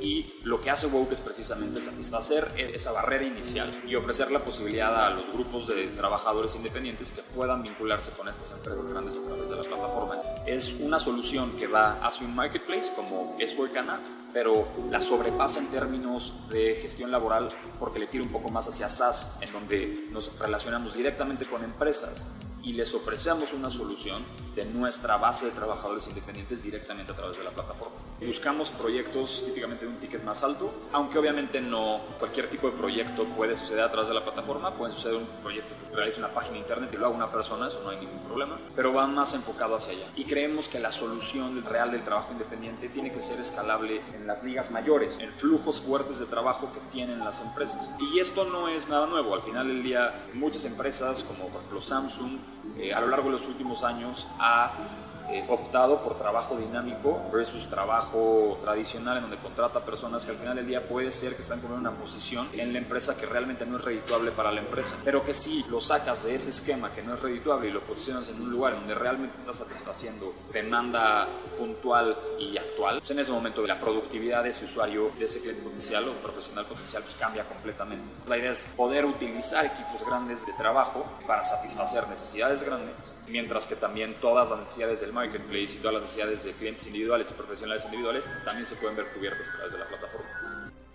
Y 0.00 0.40
lo 0.42 0.60
que 0.60 0.70
hace 0.70 0.86
Woke 0.86 1.12
es 1.12 1.20
precisamente 1.20 1.80
satisfacer 1.80 2.52
e-, 2.56 2.74
esa 2.74 2.92
barrera 2.92 3.24
inicial 3.24 3.82
y 3.86 3.94
ofrecer 3.94 4.30
la 4.30 4.44
posibilidad 4.44 5.06
a 5.06 5.10
los 5.10 5.30
grupos 5.30 5.68
de 5.68 5.88
trabajadores 5.88 6.54
independientes 6.56 7.12
que 7.12 7.22
puedan 7.22 7.62
vincularse 7.62 8.12
con 8.12 8.28
estas 8.28 8.50
empresas 8.52 8.88
grandes 8.88 9.16
a 9.16 9.22
través 9.22 9.48
de 9.48 9.56
la 9.56 9.62
plataforma. 9.62 10.20
Es 10.46 10.74
una 10.80 10.98
solución 10.98 11.52
que 11.56 11.66
va 11.66 11.98
hacia 12.04 12.26
un 12.26 12.34
marketplace 12.34 12.92
como 12.94 13.36
es 13.38 13.56
Workana, 13.58 14.00
pero 14.32 14.68
la 14.90 15.00
sobrepasa 15.00 15.60
en 15.60 15.68
términos 15.68 16.32
de 16.50 16.74
gestión 16.76 17.10
laboral 17.10 17.48
porque 17.78 17.98
le 17.98 18.06
tira 18.06 18.24
un 18.24 18.30
poco 18.30 18.50
más 18.50 18.68
hacia 18.68 18.88
SaaS, 18.88 19.38
en 19.40 19.52
donde 19.52 20.08
nos 20.10 20.36
relacionamos 20.38 20.94
directamente 20.94 21.46
con 21.46 21.64
empresas 21.64 22.28
y 22.62 22.72
les 22.72 22.94
ofrecemos 22.94 23.52
una 23.52 23.70
solución 23.70 24.22
de 24.58 24.64
nuestra 24.64 25.16
base 25.18 25.46
de 25.46 25.52
trabajadores 25.52 26.08
independientes 26.08 26.64
directamente 26.64 27.12
a 27.12 27.14
través 27.14 27.38
de 27.38 27.44
la 27.44 27.50
plataforma. 27.50 27.94
Buscamos 28.20 28.72
proyectos 28.72 29.44
típicamente 29.44 29.86
de 29.86 29.92
un 29.92 29.98
ticket 29.98 30.24
más 30.24 30.42
alto, 30.42 30.74
aunque 30.92 31.16
obviamente 31.16 31.60
no 31.60 32.00
cualquier 32.18 32.50
tipo 32.50 32.68
de 32.68 32.76
proyecto 32.76 33.24
puede 33.36 33.54
suceder 33.54 33.84
a 33.84 33.90
través 33.92 34.08
de 34.08 34.14
la 34.14 34.24
plataforma, 34.24 34.74
puede 34.74 34.92
suceder 34.92 35.18
un 35.18 35.26
proyecto 35.44 35.76
que 35.76 35.94
realice 35.94 36.18
una 36.18 36.34
página 36.34 36.54
de 36.54 36.58
internet 36.58 36.90
y 36.92 36.96
lo 36.96 37.06
haga 37.06 37.14
una 37.14 37.30
persona, 37.30 37.68
eso 37.68 37.80
no 37.84 37.90
hay 37.90 37.98
ningún 37.98 38.18
problema, 38.24 38.58
pero 38.74 38.92
va 38.92 39.06
más 39.06 39.32
enfocado 39.34 39.76
hacia 39.76 39.92
allá. 39.92 40.06
Y 40.16 40.24
creemos 40.24 40.68
que 40.68 40.80
la 40.80 40.90
solución 40.90 41.64
real 41.64 41.92
del 41.92 42.02
trabajo 42.02 42.32
independiente 42.32 42.88
tiene 42.88 43.12
que 43.12 43.20
ser 43.20 43.38
escalable 43.38 44.02
en 44.12 44.26
las 44.26 44.42
ligas 44.42 44.72
mayores, 44.72 45.20
en 45.20 45.32
flujos 45.34 45.80
fuertes 45.80 46.18
de 46.18 46.26
trabajo 46.26 46.72
que 46.72 46.80
tienen 46.90 47.20
las 47.20 47.40
empresas. 47.42 47.92
Y 48.00 48.18
esto 48.18 48.44
no 48.44 48.66
es 48.66 48.88
nada 48.88 49.06
nuevo, 49.06 49.34
al 49.34 49.42
final 49.42 49.68
del 49.68 49.84
día 49.84 50.26
muchas 50.34 50.64
empresas 50.64 51.22
como 51.22 51.44
por 51.44 51.58
ejemplo 51.58 51.80
Samsung, 51.80 52.38
eh, 52.78 52.94
a 52.94 53.00
lo 53.00 53.08
largo 53.08 53.26
de 53.26 53.32
los 53.32 53.46
últimos 53.46 53.82
años 53.82 54.26
ha 54.38 54.72
eh, 55.30 55.44
optado 55.48 56.00
por 56.02 56.16
trabajo 56.16 56.56
dinámico 56.56 57.20
versus 57.32 57.68
trabajo 57.68 58.58
tradicional 58.62 59.16
en 59.16 59.22
donde 59.22 59.36
contrata 59.36 59.84
personas 59.84 60.24
que 60.24 60.30
al 60.30 60.38
final 60.38 60.56
del 60.56 60.66
día 60.66 60.88
puede 60.88 61.10
ser 61.10 61.34
que 61.34 61.42
están 61.42 61.60
con 61.60 61.72
una 61.72 61.90
posición 61.92 62.48
en 62.52 62.72
la 62.72 62.78
empresa 62.78 63.16
que 63.16 63.26
realmente 63.26 63.66
no 63.66 63.76
es 63.76 63.84
redituable 63.84 64.30
para 64.30 64.50
la 64.52 64.60
empresa, 64.60 64.96
pero 65.04 65.24
que 65.24 65.34
si 65.34 65.64
lo 65.68 65.80
sacas 65.80 66.24
de 66.24 66.34
ese 66.34 66.50
esquema 66.50 66.90
que 66.92 67.02
no 67.02 67.14
es 67.14 67.22
redituable 67.22 67.68
y 67.68 67.72
lo 67.72 67.80
posicionas 67.82 68.28
en 68.28 68.40
un 68.40 68.50
lugar 68.50 68.74
donde 68.74 68.94
realmente 68.94 69.38
estás 69.38 69.56
satisfaciendo 69.56 70.32
demanda 70.52 71.28
puntual 71.58 72.16
y 72.38 72.56
actual, 72.56 72.98
pues 72.98 73.10
en 73.10 73.18
ese 73.18 73.32
momento 73.32 73.66
la 73.66 73.78
productividad 73.78 74.42
de 74.44 74.50
ese 74.50 74.64
usuario, 74.64 75.10
de 75.18 75.26
ese 75.26 75.40
cliente 75.40 75.62
potencial 75.62 76.08
o 76.08 76.12
profesional 76.14 76.64
potencial, 76.64 77.02
pues 77.02 77.14
cambia 77.14 77.44
completamente. 77.44 78.04
La 78.26 78.38
idea 78.38 78.50
es 78.50 78.66
poder 78.76 79.04
utilizar 79.04 79.66
equipos 79.66 80.04
grandes 80.06 80.46
de 80.46 80.52
trabajo 80.54 81.04
para 81.26 81.44
satisfacer 81.44 82.08
necesidades 82.08 82.62
grandes, 82.62 83.14
mientras 83.26 83.66
que 83.66 83.76
también 83.76 84.14
todas 84.20 84.48
las 84.48 84.60
necesidades 84.60 85.00
del 85.00 85.12
marketplace 85.18 85.74
y 85.74 85.78
todas 85.78 85.94
las 85.94 86.02
necesidades 86.02 86.44
de 86.44 86.52
clientes 86.52 86.86
individuales 86.86 87.30
y 87.30 87.34
profesionales 87.34 87.84
individuales 87.84 88.30
también 88.44 88.66
se 88.66 88.76
pueden 88.76 88.96
ver 88.96 89.08
cubiertas 89.08 89.48
a 89.50 89.52
través 89.52 89.72
de 89.72 89.78
la 89.78 89.88
plataforma. 89.88 90.28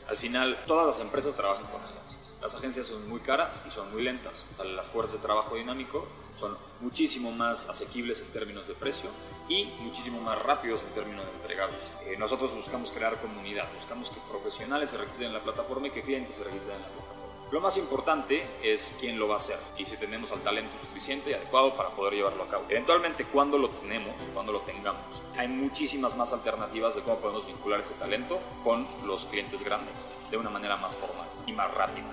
Al 0.08 0.18
final, 0.18 0.63
todas 0.68 0.86
las 0.86 1.00
empresas 1.00 1.36
trabajan 1.36 1.65
con 1.68 1.82
agencias. 1.82 2.38
Las 2.42 2.53
agencias 2.56 2.88
son 2.88 3.08
muy 3.10 3.22
caras 3.22 3.63
y 3.65 3.70
son 3.70 3.92
muy 3.92 4.03
lentas. 4.03 4.48
Las 4.75 4.89
fuerzas 4.89 5.15
de 5.15 5.22
trabajo 5.22 5.56
dinámico 5.56 6.08
son 6.36 6.58
muchísimo 6.82 7.32
más 7.32 7.68
asequibles 7.70 8.20
en 8.20 8.27
términos 8.27 8.68
de 8.68 8.74
precio 8.74 9.10
y 9.48 9.65
muchísimo 9.80 10.20
más 10.22 10.42
rápidos 10.42 10.82
en 10.82 10.94
términos 10.94 11.25
de 11.25 11.32
entregables. 11.32 11.94
Eh, 12.06 12.15
nosotros 12.18 12.53
buscamos 12.53 12.92
crear 12.92 13.20
comunidad, 13.22 13.72
buscamos 13.74 14.10
que 14.10 14.20
profesionales 14.30 14.89
se 14.89 14.98
registren 14.98 15.30
en 15.30 15.34
la 15.36 15.42
plataforma 15.42 15.88
y 15.88 15.92
que 15.92 16.01
clientes 16.01 16.36
se 16.36 16.44
registren 16.44 16.75
en 16.75 16.82
la 16.82 16.88
plataforma. 16.89 17.12
Lo 17.53 17.62
más 17.62 17.77
importante 17.77 18.43
es 18.63 18.95
quién 19.00 19.19
lo 19.19 19.27
va 19.27 19.36
a 19.36 19.38
hacer 19.38 19.60
y 19.77 19.86
si 19.86 19.95
tenemos 19.98 20.31
al 20.31 20.41
talento 20.41 20.75
suficiente 20.79 21.29
y 21.29 21.33
adecuado 21.33 21.77
para 21.77 21.89
poder 21.89 22.15
llevarlo 22.15 22.41
a 22.41 22.48
cabo. 22.48 22.65
Eventualmente, 22.67 23.25
cuando 23.25 23.60
lo 23.60 23.69
tenemos, 23.69 24.15
cuando 24.33 24.51
lo 24.51 24.62
tengamos, 24.62 25.22
hay 25.38 25.48
muchísimas 25.50 26.17
más 26.17 26.33
alternativas 26.33 26.95
de 26.95 27.03
cómo 27.03 27.19
podemos 27.19 27.45
vincular 27.45 27.81
ese 27.81 27.93
talento 27.93 28.39
con 28.63 28.88
los 29.05 29.27
clientes 29.27 29.63
grandes 29.63 30.10
de 30.31 30.38
una 30.38 30.50
manera 30.50 30.77
más 30.77 30.95
formal 30.95 31.27
y 31.45 31.51
más 31.51 31.72
rápida. 31.75 32.07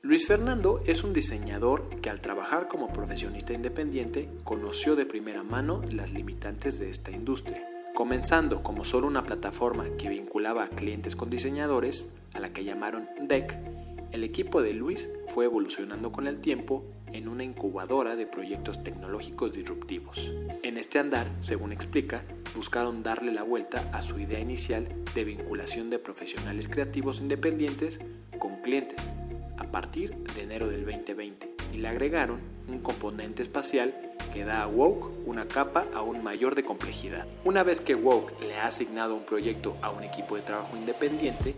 Luis 0.00 0.28
Fernando 0.28 0.80
es 0.86 1.02
un 1.02 1.12
diseñador 1.12 2.00
que 2.00 2.10
al 2.10 2.20
trabajar 2.20 2.68
como 2.68 2.92
profesionista 2.92 3.52
independiente 3.54 4.28
conoció 4.44 4.94
de 4.94 5.06
primera 5.06 5.42
mano 5.42 5.82
las 5.90 6.12
limitantes 6.12 6.78
de 6.78 6.88
esta 6.88 7.10
industria. 7.10 7.68
Comenzando 7.96 8.62
como 8.62 8.84
solo 8.84 9.08
una 9.08 9.24
plataforma 9.24 9.86
que 9.98 10.08
vinculaba 10.08 10.62
a 10.62 10.68
clientes 10.68 11.16
con 11.16 11.30
diseñadores, 11.30 12.12
a 12.32 12.38
la 12.38 12.52
que 12.52 12.62
llamaron 12.62 13.08
DEC, 13.20 13.58
el 14.12 14.24
equipo 14.24 14.62
de 14.62 14.72
Luis 14.74 15.08
fue 15.26 15.46
evolucionando 15.46 16.12
con 16.12 16.26
el 16.26 16.40
tiempo 16.40 16.84
en 17.12 17.28
una 17.28 17.44
incubadora 17.44 18.14
de 18.14 18.26
proyectos 18.26 18.82
tecnológicos 18.84 19.52
disruptivos. 19.52 20.30
En 20.62 20.78
este 20.78 20.98
andar, 20.98 21.26
según 21.40 21.72
explica, 21.72 22.22
buscaron 22.54 23.02
darle 23.02 23.32
la 23.32 23.42
vuelta 23.42 23.88
a 23.92 24.02
su 24.02 24.18
idea 24.18 24.38
inicial 24.38 24.88
de 25.14 25.24
vinculación 25.24 25.90
de 25.90 25.98
profesionales 25.98 26.68
creativos 26.68 27.20
independientes 27.20 28.00
con 28.38 28.56
clientes 28.56 29.10
a 29.58 29.70
partir 29.70 30.14
de 30.34 30.42
enero 30.42 30.68
del 30.68 30.84
2020 30.84 31.54
y 31.72 31.78
le 31.78 31.88
agregaron 31.88 32.40
un 32.68 32.80
componente 32.80 33.42
espacial 33.42 33.94
que 34.32 34.44
da 34.44 34.62
a 34.62 34.66
Woke 34.66 35.10
una 35.26 35.46
capa 35.46 35.86
aún 35.94 36.22
mayor 36.22 36.54
de 36.54 36.64
complejidad. 36.64 37.26
Una 37.44 37.62
vez 37.62 37.80
que 37.80 37.94
Woke 37.94 38.40
le 38.40 38.56
ha 38.56 38.66
asignado 38.66 39.14
un 39.14 39.24
proyecto 39.24 39.76
a 39.82 39.90
un 39.90 40.04
equipo 40.04 40.36
de 40.36 40.42
trabajo 40.42 40.76
independiente, 40.76 41.54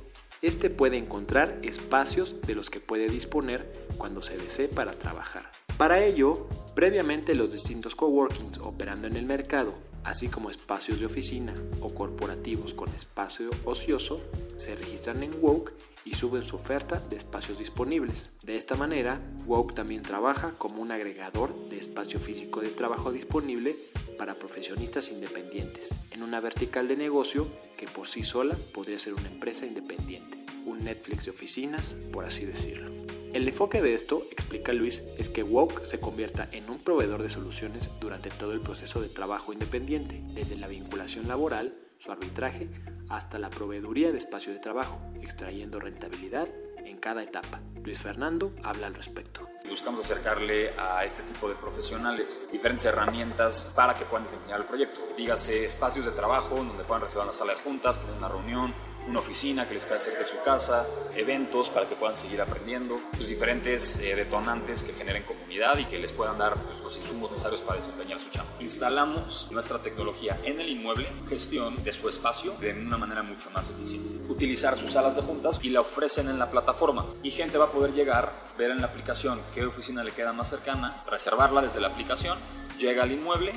este 0.46 0.68
puede 0.68 0.98
encontrar 0.98 1.58
espacios 1.62 2.36
de 2.46 2.54
los 2.54 2.68
que 2.68 2.78
puede 2.78 3.08
disponer 3.08 3.72
cuando 3.96 4.20
se 4.20 4.36
desee 4.36 4.68
para 4.68 4.92
trabajar. 4.92 5.50
Para 5.78 6.04
ello, 6.04 6.46
previamente 6.74 7.34
los 7.34 7.50
distintos 7.50 7.96
coworkings 7.96 8.58
operando 8.58 9.08
en 9.08 9.16
el 9.16 9.24
mercado, 9.24 9.74
así 10.04 10.28
como 10.28 10.50
espacios 10.50 11.00
de 11.00 11.06
oficina 11.06 11.54
o 11.80 11.94
corporativos 11.94 12.74
con 12.74 12.88
espacio 12.90 13.50
ocioso, 13.64 14.20
se 14.56 14.76
registran 14.76 15.22
en 15.22 15.34
Woke 15.40 15.72
y 16.04 16.14
suben 16.14 16.46
su 16.46 16.56
oferta 16.56 17.00
de 17.10 17.16
espacios 17.16 17.58
disponibles. 17.58 18.30
De 18.42 18.56
esta 18.56 18.76
manera, 18.76 19.20
Woke 19.46 19.74
también 19.74 20.02
trabaja 20.02 20.52
como 20.58 20.82
un 20.82 20.92
agregador 20.92 21.54
de 21.70 21.78
espacio 21.78 22.20
físico 22.20 22.60
de 22.60 22.68
trabajo 22.68 23.10
disponible 23.10 23.76
para 24.18 24.38
profesionistas 24.38 25.10
independientes, 25.10 25.98
en 26.10 26.22
una 26.22 26.40
vertical 26.40 26.86
de 26.88 26.96
negocio 26.96 27.48
que 27.76 27.86
por 27.86 28.06
sí 28.06 28.22
sola 28.22 28.56
podría 28.72 28.98
ser 28.98 29.14
una 29.14 29.28
empresa 29.28 29.66
independiente, 29.66 30.38
un 30.66 30.84
Netflix 30.84 31.24
de 31.24 31.30
oficinas, 31.30 31.96
por 32.12 32.24
así 32.24 32.44
decirlo. 32.44 32.93
El 33.34 33.48
enfoque 33.48 33.82
de 33.82 33.94
esto, 33.94 34.22
explica 34.30 34.72
Luis, 34.72 35.02
es 35.18 35.28
que 35.28 35.42
Woke 35.42 35.84
se 35.84 35.98
convierta 35.98 36.48
en 36.52 36.70
un 36.70 36.78
proveedor 36.78 37.20
de 37.20 37.28
soluciones 37.28 37.90
durante 37.98 38.30
todo 38.30 38.52
el 38.52 38.60
proceso 38.60 39.00
de 39.00 39.08
trabajo 39.08 39.52
independiente, 39.52 40.22
desde 40.34 40.54
la 40.54 40.68
vinculación 40.68 41.26
laboral, 41.26 41.74
su 41.98 42.12
arbitraje, 42.12 42.68
hasta 43.08 43.40
la 43.40 43.50
proveeduría 43.50 44.12
de 44.12 44.18
espacio 44.18 44.52
de 44.52 44.60
trabajo, 44.60 45.00
extrayendo 45.20 45.80
rentabilidad 45.80 46.46
en 46.84 46.96
cada 46.98 47.24
etapa. 47.24 47.60
Luis 47.82 47.98
Fernando 47.98 48.52
habla 48.62 48.86
al 48.86 48.94
respecto. 48.94 49.48
Buscamos 49.68 50.04
acercarle 50.04 50.70
a 50.78 51.04
este 51.04 51.24
tipo 51.24 51.48
de 51.48 51.56
profesionales 51.56 52.40
diferentes 52.52 52.84
herramientas 52.84 53.72
para 53.74 53.94
que 53.94 54.04
puedan 54.04 54.26
desempeñar 54.26 54.60
el 54.60 54.66
proyecto. 54.66 55.00
Dígase 55.16 55.64
espacios 55.64 56.06
de 56.06 56.12
trabajo 56.12 56.54
donde 56.54 56.84
puedan 56.84 57.02
reservar 57.02 57.26
la 57.26 57.32
sala 57.32 57.54
de 57.54 57.58
juntas, 57.58 57.98
tener 57.98 58.16
una 58.16 58.28
reunión, 58.28 58.72
una 59.06 59.20
oficina 59.20 59.68
que 59.68 59.74
les 59.74 59.86
quede 59.86 59.98
cerca 59.98 60.20
de 60.20 60.24
su 60.24 60.40
casa, 60.42 60.86
eventos 61.14 61.70
para 61.70 61.88
que 61.88 61.94
puedan 61.94 62.16
seguir 62.16 62.40
aprendiendo, 62.40 63.00
los 63.18 63.28
diferentes 63.28 63.98
eh, 63.98 64.14
detonantes 64.14 64.82
que 64.82 64.92
generen 64.92 65.22
comunidad 65.24 65.78
y 65.78 65.84
que 65.84 65.98
les 65.98 66.12
puedan 66.12 66.38
dar 66.38 66.54
pues, 66.54 66.80
los 66.80 66.96
insumos 66.96 67.30
necesarios 67.30 67.62
para 67.62 67.78
desempeñar 67.78 68.18
su 68.18 68.30
chamba. 68.30 68.50
Instalamos 68.60 69.48
nuestra 69.50 69.78
tecnología 69.78 70.38
en 70.44 70.60
el 70.60 70.68
inmueble, 70.68 71.08
gestión 71.28 71.82
de 71.82 71.92
su 71.92 72.08
espacio 72.08 72.54
de 72.60 72.72
una 72.72 72.98
manera 72.98 73.22
mucho 73.22 73.50
más 73.50 73.70
eficiente. 73.70 74.32
Utilizar 74.32 74.76
sus 74.76 74.92
salas 74.92 75.16
de 75.16 75.22
juntas 75.22 75.60
y 75.62 75.70
la 75.70 75.80
ofrecen 75.80 76.28
en 76.28 76.38
la 76.38 76.50
plataforma 76.50 77.04
y 77.22 77.30
gente 77.30 77.58
va 77.58 77.66
a 77.66 77.72
poder 77.72 77.92
llegar, 77.92 78.32
ver 78.58 78.70
en 78.70 78.80
la 78.80 78.86
aplicación 78.86 79.40
qué 79.54 79.64
oficina 79.64 80.02
le 80.02 80.12
queda 80.12 80.32
más 80.32 80.48
cercana, 80.48 81.02
reservarla 81.10 81.62
desde 81.62 81.80
la 81.80 81.88
aplicación, 81.88 82.38
llega 82.78 83.02
al 83.02 83.12
inmueble, 83.12 83.54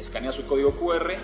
escanea 0.00 0.32
su 0.32 0.46
código 0.46 0.72
QR, 0.72 1.14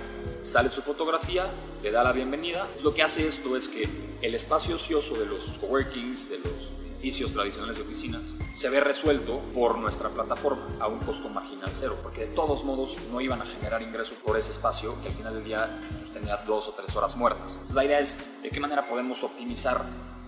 sale 0.42 0.70
su 0.70 0.82
fotografía, 0.82 1.50
le 1.82 1.90
da 1.90 2.04
la 2.04 2.12
bienvenida. 2.12 2.66
Lo 2.82 2.94
que 2.94 3.02
hace 3.02 3.26
esto 3.26 3.56
es 3.56 3.68
que 3.68 3.88
el 4.20 4.34
espacio 4.34 4.74
ocioso 4.74 5.14
de 5.14 5.26
los 5.26 5.58
coworkings, 5.58 6.28
de 6.28 6.38
los 6.38 6.72
edificios 6.90 7.32
tradicionales 7.32 7.78
de 7.78 7.82
oficinas, 7.82 8.36
se 8.52 8.68
ve 8.68 8.80
resuelto 8.80 9.40
por 9.54 9.78
nuestra 9.78 10.10
plataforma 10.10 10.68
a 10.78 10.88
un 10.88 10.98
costo 11.00 11.28
marginal 11.28 11.70
cero, 11.72 11.98
porque 12.02 12.22
de 12.22 12.26
todos 12.28 12.64
modos 12.64 12.96
no 13.10 13.20
iban 13.20 13.40
a 13.40 13.46
generar 13.46 13.82
ingresos 13.82 14.18
por 14.18 14.36
ese 14.36 14.52
espacio 14.52 15.00
que 15.00 15.08
al 15.08 15.14
final 15.14 15.34
del 15.34 15.44
día 15.44 15.80
pues, 15.98 16.12
tenía 16.12 16.36
dos 16.38 16.68
o 16.68 16.72
tres 16.72 16.94
horas 16.96 17.16
muertas. 17.16 17.54
Entonces, 17.54 17.74
la 17.74 17.84
idea 17.84 17.98
es 17.98 18.18
de 18.42 18.50
qué 18.50 18.60
manera 18.60 18.86
podemos 18.86 19.24
optimizar 19.24 19.84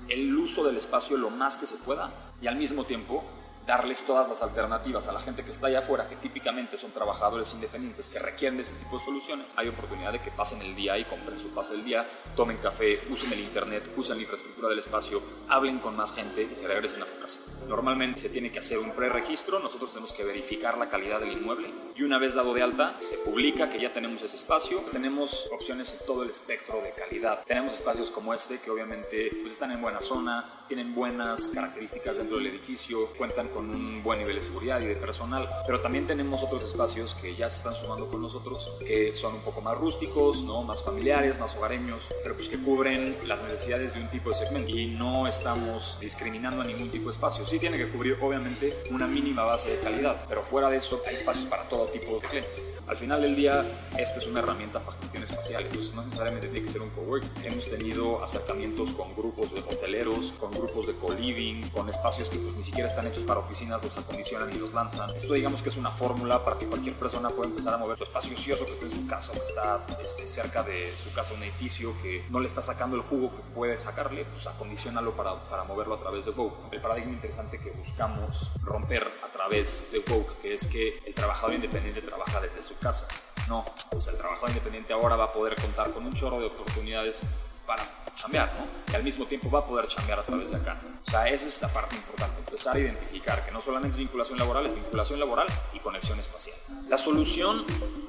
el 0.09 0.35
uso 0.37 0.65
del 0.65 0.77
espacio 0.79 1.19
lo 1.19 1.29
más 1.29 1.59
que 1.59 1.67
se 1.67 1.77
pueda 1.77 2.11
y 2.41 2.47
al 2.47 2.57
mismo 2.57 2.85
tiempo 2.85 3.25
darles 3.69 4.03
todas 4.05 4.27
las 4.27 4.43
alternativas 4.43 5.09
a 5.09 5.13
la 5.13 5.21
gente 5.21 5.45
que 5.45 5.51
está 5.51 5.67
allá 5.67 5.81
afuera, 5.81 6.09
que 6.09 6.17
típicamente 6.17 6.79
son 6.79 6.91
trabajadores 6.91 7.53
independientes 7.53 8.09
que 8.09 8.19
requieren 8.19 8.57
de 8.57 8.63
este 8.63 8.77
tipo 8.77 8.99
de 8.99 9.05
soluciones, 9.05 9.47
hay 9.57 9.69
oportunidad 9.69 10.11
de 10.11 10.23
que 10.23 10.31
pasen 10.31 10.63
el 10.63 10.75
día 10.75 10.97
y 10.97 11.05
compren 11.05 11.39
su 11.39 11.51
pase 11.51 11.75
del 11.75 11.85
día, 11.85 12.09
tomen 12.35 12.57
café, 12.57 12.99
usen 13.11 13.31
el 13.35 13.41
internet, 13.41 13.93
usen 13.95 14.17
la 14.17 14.23
infraestructura 14.23 14.71
del 14.71 14.79
espacio, 14.79 15.23
hablen 15.51 15.81
con 15.81 15.95
más 15.95 16.15
gente 16.15 16.49
y 16.51 16.57
se 16.57 16.67
regresen 16.67 17.03
a 17.03 17.07
su 17.07 17.19
casa. 17.19 17.41
Normalmente 17.69 18.23
se 18.23 18.31
tiene 18.31 18.51
que 18.51 18.61
hacer 18.61 18.79
un 18.79 18.93
preregistro, 18.93 19.59
nosotros 19.59 19.91
tenemos 19.91 20.15
que 20.15 20.25
verificar 20.25 20.79
la 20.79 20.89
calidad 20.89 21.21
del 21.21 21.33
inmueble 21.33 21.71
y 21.95 22.05
una 22.05 22.17
vez 22.17 22.37
dado 22.37 22.55
de 22.55 22.63
alta 22.63 22.97
se 23.01 23.19
publica 23.19 23.69
que 23.69 23.79
ya 23.79 23.93
tenemos 23.93 24.23
ese 24.23 24.37
espacio, 24.37 24.81
tenemos 24.93 25.47
opciones 25.53 25.93
en 25.93 26.07
todo 26.07 26.23
el 26.23 26.31
espectro 26.31 26.81
de 26.81 26.93
calidad. 26.93 27.45
Tenemos 27.45 27.75
espacios 27.75 28.11
como 28.11 28.33
este 28.33 28.61
que 28.61 28.71
obviamente 28.71 29.31
pues, 29.43 29.53
están 29.53 29.73
en 29.73 29.83
buena 29.83 30.01
zona, 30.01 30.65
tienen 30.69 30.95
buenas 30.95 31.51
características 31.51 32.17
dentro 32.17 32.39
del 32.39 32.47
edificio, 32.47 33.09
cuentan 33.19 33.49
con 33.49 33.58
con 33.59 33.71
un 33.71 34.05
buen 34.05 34.21
nivel 34.21 34.37
de 34.37 34.43
seguridad 34.43 34.81
y 34.81 34.87
de 34.87 34.95
personal, 34.95 35.51
pero 35.67 35.81
también 35.81 36.07
tenemos 36.07 36.45
otros 36.45 36.63
espacios 36.63 37.17
que 37.17 37.35
ya 37.35 37.49
se 37.49 37.57
están 37.57 37.75
sumando 37.75 38.07
con 38.07 38.23
nosotros, 38.23 38.71
que 38.87 39.17
son 39.17 39.35
un 39.35 39.41
poco 39.41 39.61
más 39.61 39.77
rústicos, 39.77 40.45
¿no? 40.45 40.63
más 40.63 40.81
familiares, 40.81 41.41
más 41.41 41.57
hogareños, 41.57 42.09
pero 42.23 42.37
pues 42.37 42.49
que 42.49 42.57
cubren 42.57 43.17
las 43.25 43.43
necesidades 43.43 43.95
de 43.95 44.01
un 44.01 44.09
tipo 44.11 44.29
de 44.29 44.37
segmento 44.37 44.71
y 44.71 44.87
no 44.87 45.27
estamos 45.27 45.99
discriminando 46.01 46.63
a 46.63 46.65
ningún 46.67 46.89
tipo 46.93 47.07
de 47.07 47.11
espacio. 47.11 47.45
Sí 47.45 47.59
tiene 47.59 47.77
que 47.79 47.89
cubrir 47.89 48.17
obviamente 48.21 48.81
una 48.93 49.09
mínima 49.09 49.43
base 49.43 49.73
de 49.73 49.81
calidad, 49.81 50.25
pero 50.29 50.45
fuera 50.45 50.71
de 50.71 50.77
eso 50.77 51.03
hay 51.09 51.17
espacios 51.17 51.47
para 51.47 51.69
todo 51.69 51.87
tipo 51.87 52.21
de 52.21 52.29
clientes. 52.29 52.65
Al 52.87 52.97
final 52.97 53.23
del 53.23 53.35
día, 53.35 53.89
esta 53.99 54.19
es 54.19 54.27
una 54.29 54.39
herramienta 54.39 54.79
para 54.79 54.97
gestión 54.99 55.25
espacial, 55.25 55.65
entonces 55.65 55.95
no 55.95 56.05
necesariamente 56.05 56.47
tiene 56.47 56.65
que 56.65 56.73
ser 56.73 56.83
un 56.83 56.91
cowork. 56.91 57.25
Hemos 57.43 57.69
tenido 57.69 58.23
acercamientos 58.23 58.91
con 58.91 59.17
grupos 59.17 59.53
de 59.53 59.61
hoteleros, 59.63 60.33
con 60.39 60.53
grupos 60.53 60.87
de 60.87 60.95
co-living, 60.95 61.69
con 61.71 61.89
espacios 61.89 62.31
que 62.31 62.39
pues 62.39 62.55
ni 62.55 62.63
siquiera 62.63 62.89
están 62.89 63.05
hechos 63.09 63.25
para 63.25 63.41
oficinas 63.49 63.83
los 63.83 63.97
acondicionan 63.97 64.55
y 64.55 64.59
los 64.59 64.75
lanzan. 64.75 65.11
Esto 65.17 65.33
digamos 65.33 65.63
que 65.63 65.71
es 65.71 65.77
una 65.77 65.91
fórmula 65.91 66.45
para 66.45 66.59
que 66.59 66.67
cualquier 66.67 66.95
persona 66.95 67.31
pueda 67.31 67.49
empezar 67.49 67.73
a 67.73 67.79
mover 67.79 67.97
su 67.97 68.05
espacio 68.05 68.35
ocioso 68.35 68.67
que 68.67 68.73
está 68.73 68.85
en 68.85 68.93
su 68.93 69.07
casa 69.07 69.33
o 69.33 69.37
que 69.37 69.43
está 69.43 69.81
este, 70.03 70.29
cerca 70.29 70.63
de 70.63 70.95
su 70.97 71.11
casa, 71.15 71.33
un 71.33 71.43
edificio 71.43 71.95
que 72.03 72.25
no 72.29 72.41
le 72.41 72.47
está 72.47 72.61
sacando 72.61 72.97
el 72.97 73.03
jugo 73.03 73.31
que 73.31 73.43
puede 73.55 73.79
sacarle, 73.79 74.27
pues 74.27 74.47
acondicionalo 74.47 75.13
para, 75.13 75.35
para 75.49 75.65
moverlo 75.65 75.95
a 75.95 76.01
través 76.01 76.27
de 76.27 76.33
Vogue. 76.33 76.57
El 76.73 76.83
paradigma 76.83 77.13
interesante 77.13 77.59
que 77.59 77.71
buscamos 77.71 78.51
romper 78.63 79.11
a 79.25 79.33
través 79.33 79.87
de 79.93 80.01
Vogue, 80.01 80.37
que 80.43 80.53
es 80.53 80.67
que 80.67 81.01
el 81.07 81.15
trabajador 81.15 81.55
independiente 81.55 82.03
trabaja 82.03 82.41
desde 82.41 82.61
su 82.61 82.77
casa 82.79 83.09
No, 83.49 83.63
pues 83.91 84.09
el 84.09 84.17
trabajador 84.17 84.51
independiente 84.51 84.93
ahora 84.93 85.17
va 85.17 85.25
a 85.25 85.33
poder 85.33 85.55
contar 85.57 85.93
con 85.93 86.05
un 86.05 86.13
chorro 86.13 86.39
de 86.39 86.47
oportunidades 86.47 87.23
para 87.69 87.85
chambear, 88.17 88.51
¿no? 88.59 88.67
Y 88.91 88.97
al 88.97 89.05
mismo 89.05 89.27
tiempo 89.27 89.51
va 89.51 89.61
a 89.61 89.67
poder 89.67 89.87
chambear 89.87 90.19
a 90.19 90.23
través 90.23 90.51
de 90.51 90.57
acá. 90.57 90.81
O 91.07 91.11
sea, 91.11 91.29
esa 91.29 91.47
es 91.47 91.61
la 91.61 91.69
parte 91.69 91.95
importante, 91.97 92.39
empezar 92.39 92.75
a 92.75 92.81
identificar 92.81 93.45
que 93.45 93.53
no 93.53 93.61
solamente 93.61 93.93
es 93.93 93.99
vinculación 93.99 94.39
laboral, 94.39 94.67
es 94.67 94.75
vinculación 94.75 95.21
laboral 95.21 95.47
y 95.75 95.79
conexión 95.79 96.19
espacial. 96.19 96.57
La 96.89 96.97
solución 96.97 97.65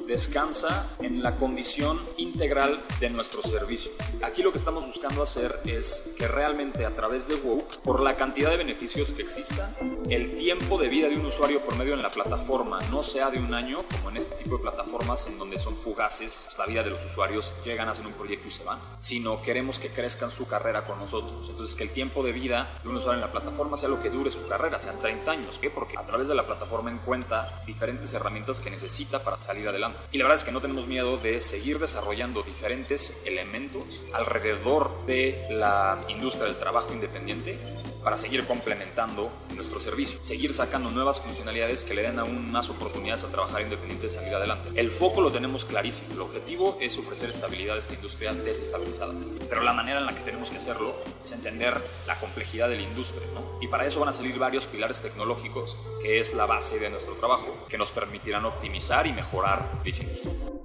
descansa 0.10 0.88
en 1.00 1.22
la 1.22 1.38
condición 1.38 2.02
integral 2.18 2.84
de 3.00 3.12
nuestro 3.12 3.44
servicio. 3.44 3.92
Aquí 4.24 4.42
lo 4.42 4.52
que 4.52 4.58
estamos 4.58 4.84
buscando 4.88 5.22
hacer 5.22 5.62
es 5.66 6.04
que 6.18 6.28
realmente 6.28 6.84
a 6.84 6.96
través 6.96 7.28
de 7.28 7.36
Woke, 7.36 7.78
por 7.84 8.02
la 8.02 8.18
cantidad 8.18 8.50
de 8.50 8.58
beneficios 8.58 9.14
que 9.14 9.22
existan, 9.22 9.76
el 10.10 10.36
tiempo 10.36 10.80
de 10.80 10.90
vida 10.90 11.10
de 11.10 11.16
un 11.16 11.28
usuario 11.28 11.64
por 11.64 11.78
medio 11.78 11.94
en 11.94 12.02
la 12.02 12.10
plataforma 12.10 12.80
no 12.90 13.04
sea 13.04 13.30
de 13.30 13.38
un 13.38 13.54
año, 13.54 13.86
como 13.88 14.10
en 14.10 14.18
este 14.18 14.36
tipo 14.36 14.58
de 14.58 14.64
plataformas 14.64 15.28
en 15.28 15.38
donde 15.38 15.60
son 15.60 15.78
fugaces, 15.78 16.46
pues 16.48 16.58
la 16.58 16.66
vida 16.66 16.84
de 16.84 16.90
los 16.90 17.06
usuarios 17.06 17.54
llegan, 17.64 17.88
a 17.88 17.92
hacer 17.92 18.08
un 18.08 18.14
proyecto 18.14 18.48
y 18.48 18.52
se 18.52 18.64
van, 18.64 18.80
sino 19.00 19.44
queremos 19.44 19.78
que 19.78 19.90
crezcan 19.90 20.32
su 20.32 20.48
carrera 20.48 20.86
con 20.86 20.98
nosotros. 20.98 21.48
Entonces, 21.50 21.76
que 21.76 21.84
el 21.84 21.92
tiempo 21.92 22.24
de 22.24 22.32
vida 22.32 22.80
de 22.82 22.90
un 22.90 22.98
usuario 22.98 23.22
en 23.24 23.28
la 23.28 23.32
plataforma 23.32 23.78
sea 23.78 23.90
lo 23.90 24.02
que 24.02 24.10
dure 24.10 24.32
su 24.32 24.44
carrera, 24.48 24.80
sean 24.80 25.00
30 25.00 25.30
años. 25.30 25.60
¿Qué? 25.60 25.70
Porque 25.70 26.00
a 26.00 26.06
través 26.06 26.28
de 26.28 26.34
la 26.34 26.48
plataforma 26.48 26.90
encuentra 26.90 27.62
diferentes 27.68 28.12
herramientas 28.16 28.60
que 28.60 28.72
necesita 28.72 29.24
para 29.24 29.40
salir 29.40 29.68
adelante. 29.68 29.99
Y 30.12 30.18
la 30.18 30.26
verdad 30.26 30.38
es 30.38 30.44
que 30.44 30.52
no 30.52 30.62
tenemos 30.62 30.88
miedo 30.88 31.18
de 31.18 31.40
seguir 31.40 31.80
desarrollando 31.80 32.42
diferentes 32.42 33.22
elementos 33.26 34.02
alrededor 34.14 35.06
de 35.06 35.46
la 35.50 36.00
industria 36.08 36.46
del 36.46 36.58
trabajo 36.58 36.94
independiente 36.94 37.60
para 38.04 38.18
seguir 38.18 38.46
complementando 38.46 39.32
nuestro 39.56 39.80
servicio, 39.80 40.22
seguir 40.22 40.54
sacando 40.54 40.90
nuevas 40.92 41.22
funcionalidades 41.22 41.84
que 41.84 41.94
le 41.94 42.04
den 42.04 42.20
aún 42.20 42.52
más 42.52 42.70
oportunidades 42.70 43.24
a 43.24 43.28
trabajar 43.30 43.62
independiente 43.62 44.08
y 44.08 44.10
salir 44.10 44.34
adelante. 44.34 44.70
El 44.76 44.92
foco 44.92 45.22
lo 45.22 45.32
tenemos 45.32 45.66
clarísimo, 45.66 46.14
el 46.14 46.22
objetivo 46.22 46.78
es 46.82 46.98
ofrecer 46.98 47.30
estabilidad 47.30 47.76
a 47.76 47.80
esta 47.80 47.94
industria 47.94 48.34
desestabilizada, 48.34 49.14
pero 49.50 49.64
la 49.64 49.74
manera 49.74 50.00
en 50.00 50.06
la 50.06 50.14
que 50.14 50.22
tenemos 50.22 50.50
que 50.50 50.58
hacerlo 50.58 50.96
es 51.24 51.32
entender 51.32 51.76
la 52.08 52.20
complejidad 52.20 52.70
de 52.70 52.78
la 52.78 52.84
industria, 52.84 53.28
¿no? 53.34 53.60
Y 53.62 53.68
para 53.68 53.86
eso 53.86 54.00
van 54.00 54.10
a 54.10 54.14
salir 54.14 54.38
varios 54.40 54.68
pilares 54.68 55.02
tecnológicos, 55.02 55.78
que 56.02 56.20
es 56.20 56.34
la 56.34 56.46
base 56.46 56.80
de 56.80 56.90
nuestro 56.90 57.16
trabajo, 57.16 57.66
que 57.68 57.78
nos 57.78 57.92
permitirán 57.92 58.46
optimizar 58.46 59.08
y 59.08 59.14
mejorar 59.14 59.82
dicha 59.84 60.04
industria. 60.04 60.59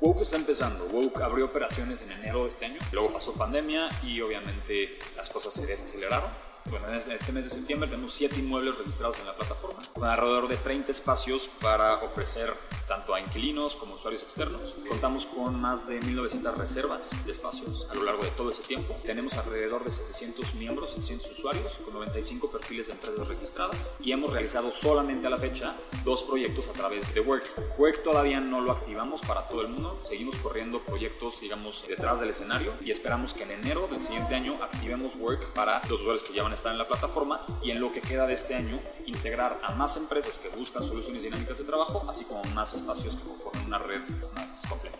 Woke 0.00 0.22
está 0.22 0.36
empezando. 0.36 0.86
Woke 0.86 1.22
abrió 1.22 1.44
operaciones 1.44 2.00
en 2.00 2.12
enero 2.12 2.44
de 2.44 2.48
este 2.48 2.64
año. 2.64 2.78
Luego 2.90 3.12
pasó 3.12 3.34
pandemia 3.34 3.90
y 4.02 4.18
obviamente 4.22 4.98
las 5.14 5.28
cosas 5.28 5.52
se 5.52 5.66
desaceleraron. 5.66 6.30
Bueno, 6.70 6.88
en 6.88 6.94
este 7.10 7.32
mes 7.32 7.46
de 7.46 7.50
septiembre 7.50 7.88
tenemos 7.88 8.12
7 8.12 8.38
inmuebles 8.38 8.78
registrados 8.78 9.18
en 9.18 9.26
la 9.26 9.34
plataforma, 9.34 9.80
con 9.92 10.04
alrededor 10.04 10.46
de 10.46 10.56
30 10.56 10.92
espacios 10.92 11.50
para 11.60 11.94
ofrecer 12.04 12.54
tanto 12.86 13.12
a 13.14 13.20
inquilinos 13.20 13.74
como 13.74 13.94
usuarios 13.94 14.22
externos. 14.22 14.76
Contamos 14.88 15.26
con 15.26 15.60
más 15.60 15.88
de 15.88 16.00
1.900 16.00 16.54
reservas 16.54 17.24
de 17.24 17.30
espacios 17.32 17.88
a 17.90 17.94
lo 17.94 18.04
largo 18.04 18.22
de 18.22 18.30
todo 18.30 18.50
ese 18.50 18.62
tiempo. 18.62 18.96
Tenemos 19.04 19.36
alrededor 19.36 19.84
de 19.84 19.90
700 19.90 20.54
miembros, 20.54 20.90
700 20.90 21.30
usuarios, 21.30 21.78
con 21.78 21.94
95 21.94 22.50
perfiles 22.50 22.86
de 22.86 22.92
empresas 22.92 23.26
registradas 23.26 23.92
y 24.00 24.12
hemos 24.12 24.32
realizado 24.32 24.70
solamente 24.70 25.26
a 25.26 25.30
la 25.30 25.38
fecha 25.38 25.76
dos 26.04 26.22
proyectos 26.22 26.68
a 26.68 26.72
través 26.72 27.12
de 27.14 27.20
Work. 27.20 27.78
Work 27.78 28.02
todavía 28.04 28.40
no 28.40 28.60
lo 28.60 28.70
activamos 28.72 29.22
para 29.22 29.46
todo 29.48 29.62
el 29.62 29.68
mundo, 29.68 29.98
seguimos 30.02 30.36
corriendo 30.36 30.84
proyectos, 30.84 31.40
digamos, 31.40 31.84
detrás 31.88 32.20
del 32.20 32.30
escenario 32.30 32.74
y 32.84 32.90
esperamos 32.90 33.34
que 33.34 33.42
en 33.42 33.52
enero 33.52 33.88
del 33.88 34.00
siguiente 34.00 34.34
año 34.36 34.62
activemos 34.62 35.16
Work 35.16 35.52
para 35.52 35.80
los 35.88 36.00
usuarios 36.00 36.22
que 36.22 36.32
ya 36.32 36.42
van 36.42 36.52
a 36.52 36.59
estar 36.60 36.72
en 36.72 36.78
la 36.78 36.86
plataforma 36.86 37.40
y 37.62 37.70
en 37.70 37.80
lo 37.80 37.90
que 37.90 38.02
queda 38.02 38.26
de 38.26 38.34
este 38.34 38.54
año 38.54 38.78
integrar 39.06 39.58
a 39.62 39.72
más 39.72 39.96
empresas 39.96 40.38
que 40.38 40.50
buscan 40.50 40.82
soluciones 40.82 41.22
dinámicas 41.22 41.56
de 41.56 41.64
trabajo, 41.64 42.04
así 42.06 42.26
como 42.26 42.44
más 42.54 42.74
espacios 42.74 43.16
que 43.16 43.22
conformen 43.22 43.64
una 43.64 43.78
red 43.78 44.02
más 44.34 44.64
completa. 44.68 44.98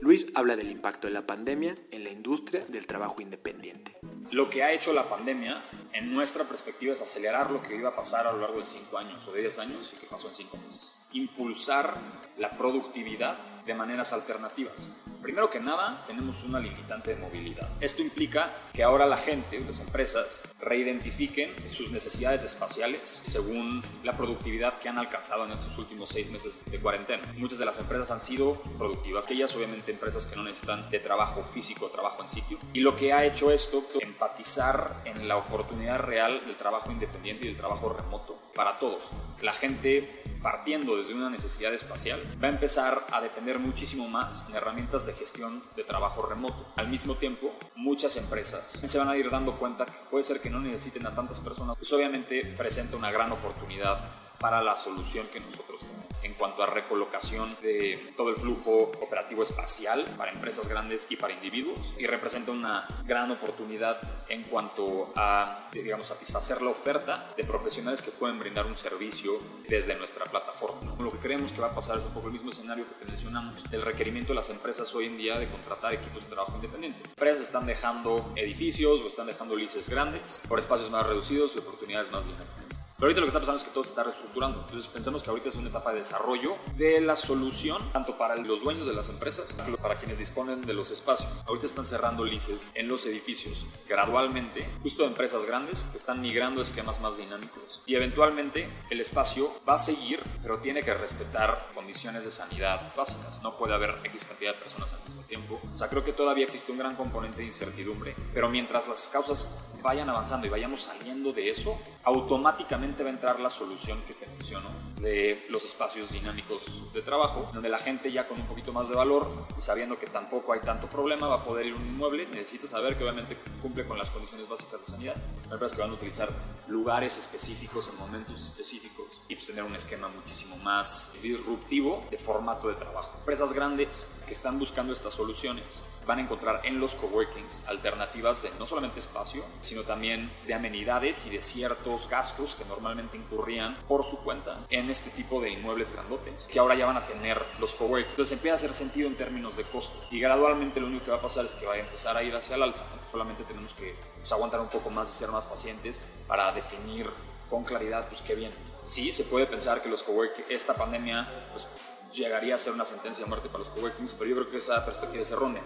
Luis 0.00 0.26
habla 0.34 0.56
del 0.56 0.72
impacto 0.72 1.06
de 1.06 1.12
la 1.12 1.24
pandemia 1.24 1.76
en 1.92 2.02
la 2.02 2.10
industria 2.10 2.64
del 2.66 2.88
trabajo 2.88 3.20
independiente. 3.20 3.96
Lo 4.32 4.50
que 4.50 4.64
ha 4.64 4.72
hecho 4.72 4.92
la 4.92 5.08
pandemia, 5.08 5.62
en 5.92 6.12
nuestra 6.12 6.42
perspectiva, 6.42 6.94
es 6.94 7.00
acelerar 7.00 7.52
lo 7.52 7.62
que 7.62 7.76
iba 7.76 7.90
a 7.90 7.96
pasar 7.96 8.26
a 8.26 8.32
lo 8.32 8.40
largo 8.40 8.58
de 8.58 8.64
5 8.64 8.98
años 8.98 9.28
o 9.28 9.32
de 9.32 9.42
10 9.42 9.58
años 9.60 9.92
y 9.94 10.00
que 10.00 10.06
pasó 10.06 10.26
en 10.26 10.34
5 10.34 10.56
meses. 10.56 10.99
Impulsar 11.12 11.94
la 12.38 12.50
productividad 12.50 13.36
de 13.64 13.74
maneras 13.74 14.12
alternativas. 14.12 14.88
Primero 15.22 15.50
que 15.50 15.60
nada, 15.60 16.04
tenemos 16.06 16.42
una 16.44 16.58
limitante 16.58 17.14
de 17.14 17.20
movilidad. 17.20 17.68
Esto 17.80 18.00
implica 18.00 18.50
que 18.72 18.82
ahora 18.82 19.04
la 19.04 19.18
gente, 19.18 19.60
las 19.60 19.80
empresas, 19.80 20.42
reidentifiquen 20.60 21.68
sus 21.68 21.90
necesidades 21.90 22.42
espaciales 22.42 23.20
según 23.22 23.82
la 24.02 24.16
productividad 24.16 24.78
que 24.78 24.88
han 24.88 24.98
alcanzado 24.98 25.44
en 25.44 25.52
estos 25.52 25.76
últimos 25.76 26.08
seis 26.08 26.30
meses 26.30 26.62
de 26.64 26.80
cuarentena. 26.80 27.22
Muchas 27.36 27.58
de 27.58 27.66
las 27.66 27.78
empresas 27.78 28.10
han 28.10 28.20
sido 28.20 28.54
productivas, 28.78 29.26
aquellas 29.26 29.54
obviamente 29.54 29.92
empresas 29.92 30.26
que 30.26 30.36
no 30.36 30.42
necesitan 30.42 30.88
de 30.90 31.00
trabajo 31.00 31.44
físico, 31.44 31.88
trabajo 31.88 32.22
en 32.22 32.28
sitio. 32.28 32.58
Y 32.72 32.80
lo 32.80 32.96
que 32.96 33.12
ha 33.12 33.24
hecho 33.26 33.50
esto, 33.50 33.84
enfatizar 34.00 35.02
en 35.04 35.28
la 35.28 35.36
oportunidad 35.36 35.98
real 35.98 36.46
del 36.46 36.56
trabajo 36.56 36.90
independiente 36.90 37.44
y 37.44 37.48
del 37.48 37.58
trabajo 37.58 37.90
remoto 37.90 38.38
para 38.54 38.78
todos. 38.78 39.10
La 39.42 39.52
gente 39.52 40.22
partiendo 40.42 40.96
desde 40.96 41.14
una 41.14 41.30
necesidad 41.30 41.72
espacial, 41.74 42.20
va 42.42 42.48
a 42.48 42.50
empezar 42.50 43.06
a 43.12 43.20
depender 43.20 43.58
muchísimo 43.58 44.08
más 44.08 44.46
en 44.48 44.56
herramientas 44.56 45.06
de 45.06 45.12
gestión 45.12 45.62
de 45.76 45.84
trabajo 45.84 46.22
remoto. 46.22 46.72
Al 46.76 46.88
mismo 46.88 47.14
tiempo, 47.16 47.54
muchas 47.76 48.16
empresas 48.16 48.82
se 48.84 48.98
van 48.98 49.08
a 49.08 49.16
ir 49.16 49.30
dando 49.30 49.58
cuenta 49.58 49.86
que 49.86 49.92
puede 50.10 50.24
ser 50.24 50.40
que 50.40 50.50
no 50.50 50.60
necesiten 50.60 51.06
a 51.06 51.14
tantas 51.14 51.40
personas, 51.40 51.76
pues 51.76 51.92
obviamente 51.92 52.44
presenta 52.56 52.96
una 52.96 53.10
gran 53.10 53.32
oportunidad 53.32 54.29
para 54.40 54.62
la 54.62 54.74
solución 54.74 55.26
que 55.28 55.38
nosotros 55.38 55.80
tenemos 55.80 56.10
en 56.22 56.34
cuanto 56.34 56.62
a 56.62 56.66
recolocación 56.66 57.56
de 57.62 58.12
todo 58.16 58.30
el 58.30 58.36
flujo 58.36 58.92
operativo 59.00 59.42
espacial 59.42 60.04
para 60.16 60.32
empresas 60.32 60.68
grandes 60.68 61.06
y 61.10 61.16
para 61.16 61.32
individuos 61.32 61.94
y 61.98 62.06
representa 62.06 62.52
una 62.52 62.86
gran 63.04 63.30
oportunidad 63.30 64.00
en 64.28 64.44
cuanto 64.44 65.12
a, 65.16 65.68
digamos, 65.72 66.06
satisfacer 66.06 66.62
la 66.62 66.70
oferta 66.70 67.32
de 67.36 67.44
profesionales 67.44 68.02
que 68.02 68.10
pueden 68.10 68.38
brindar 68.38 68.66
un 68.66 68.76
servicio 68.76 69.38
desde 69.68 69.96
nuestra 69.96 70.24
plataforma. 70.24 70.94
Lo 70.98 71.10
que 71.10 71.18
creemos 71.18 71.52
que 71.52 71.60
va 71.60 71.68
a 71.68 71.74
pasar 71.74 71.98
es 71.98 72.04
un 72.04 72.12
poco 72.12 72.26
el 72.26 72.32
mismo 72.32 72.50
escenario 72.50 72.86
que 72.86 72.94
te 72.94 73.04
mencionamos, 73.04 73.64
el 73.72 73.82
requerimiento 73.82 74.32
de 74.32 74.36
las 74.36 74.50
empresas 74.50 74.94
hoy 74.94 75.06
en 75.06 75.16
día 75.16 75.38
de 75.38 75.48
contratar 75.48 75.94
equipos 75.94 76.24
de 76.24 76.30
trabajo 76.30 76.54
independiente. 76.56 77.00
Empresas 77.08 77.42
están 77.42 77.66
dejando 77.66 78.32
edificios 78.36 79.00
o 79.00 79.06
están 79.06 79.26
dejando 79.26 79.56
lices 79.56 79.88
grandes 79.88 80.40
por 80.48 80.58
espacios 80.58 80.90
más 80.90 81.06
reducidos 81.06 81.56
y 81.56 81.58
oportunidades 81.58 82.10
más 82.10 82.26
dinámicas. 82.26 82.79
Pero 83.00 83.08
ahorita 83.08 83.20
lo 83.22 83.26
que 83.26 83.28
está 83.28 83.40
pasando 83.40 83.56
es 83.56 83.64
que 83.64 83.70
todo 83.70 83.82
se 83.82 83.90
está 83.90 84.02
reestructurando. 84.02 84.60
Entonces 84.60 84.86
pensamos 84.88 85.22
que 85.22 85.30
ahorita 85.30 85.48
es 85.48 85.54
una 85.54 85.70
etapa 85.70 85.90
de 85.92 85.96
desarrollo 86.00 86.56
de 86.76 87.00
la 87.00 87.16
solución, 87.16 87.90
tanto 87.94 88.18
para 88.18 88.36
los 88.36 88.62
dueños 88.62 88.86
de 88.86 88.92
las 88.92 89.08
empresas, 89.08 89.54
como 89.54 89.78
para 89.78 89.98
quienes 89.98 90.18
disponen 90.18 90.60
de 90.60 90.74
los 90.74 90.90
espacios. 90.90 91.32
Ahorita 91.46 91.64
están 91.64 91.86
cerrando 91.86 92.26
lices 92.26 92.70
en 92.74 92.88
los 92.88 93.06
edificios 93.06 93.66
gradualmente, 93.88 94.68
justo 94.82 95.04
de 95.04 95.08
empresas 95.08 95.46
grandes 95.46 95.84
que 95.84 95.96
están 95.96 96.20
migrando 96.20 96.60
a 96.60 96.62
esquemas 96.62 97.00
más 97.00 97.16
dinámicos. 97.16 97.80
Y 97.86 97.94
eventualmente 97.94 98.68
el 98.90 99.00
espacio 99.00 99.50
va 99.66 99.76
a 99.76 99.78
seguir, 99.78 100.20
pero 100.42 100.58
tiene 100.58 100.82
que 100.82 100.92
respetar 100.92 101.70
condiciones 101.90 102.22
de 102.22 102.30
sanidad 102.30 102.94
básicas. 102.96 103.42
No 103.42 103.56
puede 103.56 103.74
haber 103.74 103.98
X 104.04 104.24
cantidad 104.24 104.54
de 104.54 104.60
personas 104.60 104.92
al 104.92 105.02
mismo 105.02 105.22
tiempo. 105.22 105.60
O 105.74 105.76
sea, 105.76 105.88
creo 105.88 106.04
que 106.04 106.12
todavía 106.12 106.44
existe 106.44 106.70
un 106.70 106.78
gran 106.78 106.94
componente 106.94 107.38
de 107.38 107.46
incertidumbre, 107.46 108.14
pero 108.32 108.48
mientras 108.48 108.86
las 108.86 109.08
causas 109.08 109.48
vayan 109.82 110.08
avanzando 110.08 110.46
y 110.46 110.50
vayamos 110.50 110.82
saliendo 110.82 111.32
de 111.32 111.50
eso, 111.50 111.76
automáticamente 112.04 113.02
va 113.02 113.08
a 113.08 113.12
entrar 113.12 113.40
la 113.40 113.50
solución 113.50 114.00
que 114.06 114.14
te 114.14 114.26
menciono 114.28 114.68
de 115.00 115.46
los 115.48 115.64
espacios 115.64 116.10
dinámicos 116.12 116.82
de 116.92 117.02
trabajo, 117.02 117.50
donde 117.52 117.68
la 117.68 117.78
gente 117.78 118.12
ya 118.12 118.26
con 118.26 118.40
un 118.40 118.46
poquito 118.46 118.72
más 118.72 118.88
de 118.88 118.94
valor 118.94 119.46
y 119.56 119.60
sabiendo 119.60 119.98
que 119.98 120.06
tampoco 120.06 120.52
hay 120.52 120.60
tanto 120.60 120.88
problema 120.88 121.28
va 121.28 121.36
a 121.36 121.44
poder 121.44 121.66
ir 121.66 121.72
a 121.74 121.76
un 121.76 121.86
inmueble, 121.86 122.26
necesita 122.26 122.66
saber 122.66 122.96
que 122.96 123.04
obviamente 123.04 123.36
cumple 123.62 123.86
con 123.86 123.98
las 123.98 124.10
condiciones 124.10 124.48
básicas 124.48 124.84
de 124.84 124.92
sanidad. 124.92 125.16
Hay 125.46 125.52
empresas 125.52 125.74
que 125.74 125.82
van 125.82 125.90
a 125.90 125.94
utilizar 125.94 126.28
lugares 126.68 127.18
específicos 127.18 127.88
en 127.88 127.96
momentos 127.96 128.40
específicos 128.42 129.22
y 129.28 129.34
pues 129.34 129.46
tener 129.46 129.64
un 129.64 129.74
esquema 129.74 130.08
muchísimo 130.08 130.56
más 130.56 131.12
disruptivo 131.22 132.04
de 132.10 132.18
formato 132.18 132.68
de 132.68 132.74
trabajo. 132.74 133.16
Empresas 133.18 133.52
grandes 133.52 134.08
que 134.26 134.32
están 134.32 134.58
buscando 134.58 134.92
estas 134.92 135.14
soluciones 135.14 135.82
van 136.06 136.18
a 136.18 136.22
encontrar 136.22 136.60
en 136.64 136.80
los 136.80 136.94
coworkings 136.94 137.60
alternativas 137.66 138.42
de 138.42 138.50
no 138.58 138.66
solamente 138.66 138.98
espacio, 138.98 139.44
sino 139.60 139.82
también 139.82 140.30
de 140.46 140.54
amenidades 140.54 141.26
y 141.26 141.30
de 141.30 141.40
ciertos 141.40 142.08
gastos 142.08 142.54
que 142.54 142.64
normalmente 142.64 143.16
incurrían 143.16 143.76
por 143.88 144.04
su 144.04 144.18
cuenta 144.18 144.66
en 144.70 144.89
este 144.90 145.10
tipo 145.10 145.40
de 145.40 145.50
inmuebles 145.50 145.92
grandotes, 145.92 146.46
que 146.46 146.58
ahora 146.58 146.74
ya 146.74 146.86
van 146.86 146.96
a 146.96 147.06
tener 147.06 147.42
los 147.58 147.74
coworkings. 147.74 148.10
Entonces 148.10 148.32
empieza 148.32 148.54
a 148.54 148.56
hacer 148.56 148.72
sentido 148.72 149.08
en 149.08 149.16
términos 149.16 149.56
de 149.56 149.64
costo 149.64 149.98
y 150.10 150.20
gradualmente 150.20 150.80
lo 150.80 150.86
único 150.86 151.06
que 151.06 151.10
va 151.10 151.18
a 151.18 151.22
pasar 151.22 151.44
es 151.44 151.52
que 151.52 151.66
va 151.66 151.74
a 151.74 151.78
empezar 151.78 152.16
a 152.16 152.22
ir 152.22 152.34
hacia 152.34 152.56
el 152.56 152.62
alza. 152.62 152.84
Solamente 153.10 153.44
tenemos 153.44 153.74
que 153.74 153.94
pues, 154.18 154.32
aguantar 154.32 154.60
un 154.60 154.68
poco 154.68 154.90
más 154.90 155.10
y 155.10 155.14
ser 155.14 155.30
más 155.30 155.46
pacientes 155.46 156.00
para 156.26 156.52
definir 156.52 157.08
con 157.48 157.64
claridad 157.64 158.08
pues 158.08 158.22
qué 158.22 158.34
viene. 158.34 158.54
Sí, 158.82 159.12
se 159.12 159.24
puede 159.24 159.46
pensar 159.46 159.82
que 159.82 159.88
los 159.88 160.02
coworkings, 160.02 160.48
esta 160.48 160.74
pandemia, 160.74 161.28
pues 161.52 161.68
llegaría 162.12 162.54
a 162.54 162.58
ser 162.58 162.72
una 162.72 162.84
sentencia 162.84 163.24
de 163.24 163.28
muerte 163.28 163.48
para 163.48 163.60
los 163.60 163.68
coworkings, 163.70 164.14
pero 164.14 164.30
yo 164.30 164.36
creo 164.36 164.50
que 164.50 164.56
esa 164.56 164.84
perspectiva 164.84 165.22
es 165.22 165.30
errónea, 165.30 165.62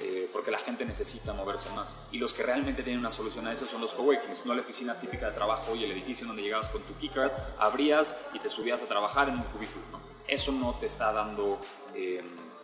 eh, 0.00 0.28
porque 0.32 0.50
la 0.50 0.58
gente 0.58 0.84
necesita 0.84 1.32
moverse 1.32 1.70
más. 1.70 1.96
Y 2.12 2.18
los 2.18 2.32
que 2.32 2.42
realmente 2.42 2.82
tienen 2.82 3.00
una 3.00 3.10
solución 3.10 3.46
a 3.46 3.52
eso 3.52 3.66
son 3.66 3.80
los 3.80 3.94
coworkings, 3.94 4.46
no 4.46 4.54
la 4.54 4.62
oficina 4.62 4.98
típica 4.98 5.30
de 5.30 5.32
trabajo 5.32 5.74
y 5.74 5.84
el 5.84 5.92
edificio 5.92 6.26
donde 6.26 6.42
llegabas 6.42 6.70
con 6.70 6.82
tu 6.82 6.96
keycard, 6.96 7.32
abrías 7.58 8.16
y 8.34 8.38
te 8.38 8.48
subías 8.48 8.82
a 8.82 8.86
trabajar 8.86 9.28
en 9.28 9.36
un 9.36 9.44
cubículo. 9.44 9.84
Eso 10.28 10.52
no 10.52 10.74
te 10.74 10.86
está 10.86 11.12
dando 11.12 11.60
eh, 11.94 12.22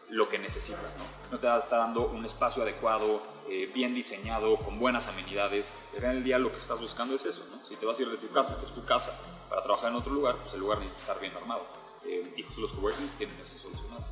lo 0.08 0.28
que 0.28 0.38
necesitas, 0.38 0.96
¿no? 0.96 1.04
no 1.30 1.38
te 1.38 1.56
está 1.56 1.78
dando 1.78 2.08
un 2.08 2.24
espacio 2.24 2.62
adecuado, 2.62 3.22
eh, 3.48 3.70
bien 3.72 3.94
diseñado, 3.94 4.56
con 4.56 4.78
buenas 4.78 5.08
amenidades. 5.08 5.74
Final 5.94 6.16
del 6.16 6.24
día 6.24 6.38
lo 6.38 6.50
que 6.50 6.58
estás 6.58 6.80
buscando 6.80 7.14
es 7.14 7.24
eso, 7.24 7.46
¿no? 7.50 7.64
Si 7.64 7.76
te 7.76 7.86
vas 7.86 7.98
a 7.98 8.02
ir 8.02 8.10
de 8.10 8.18
tu 8.18 8.28
casa, 8.28 8.56
que 8.58 8.64
es 8.64 8.72
tu 8.72 8.84
casa, 8.84 9.12
para 9.48 9.62
trabajar 9.62 9.90
en 9.90 9.96
otro 9.96 10.12
lugar, 10.12 10.36
pues 10.38 10.52
el 10.54 10.60
lugar 10.60 10.78
necesita 10.78 11.12
estar 11.12 11.20
bien 11.20 11.34
armado. 11.36 11.81
Eh, 12.06 12.34
y 12.36 12.60
los 12.60 12.72
coworkings 12.72 13.14
tienen 13.14 13.36
eso 13.40 13.58
solucionado. 13.58 14.04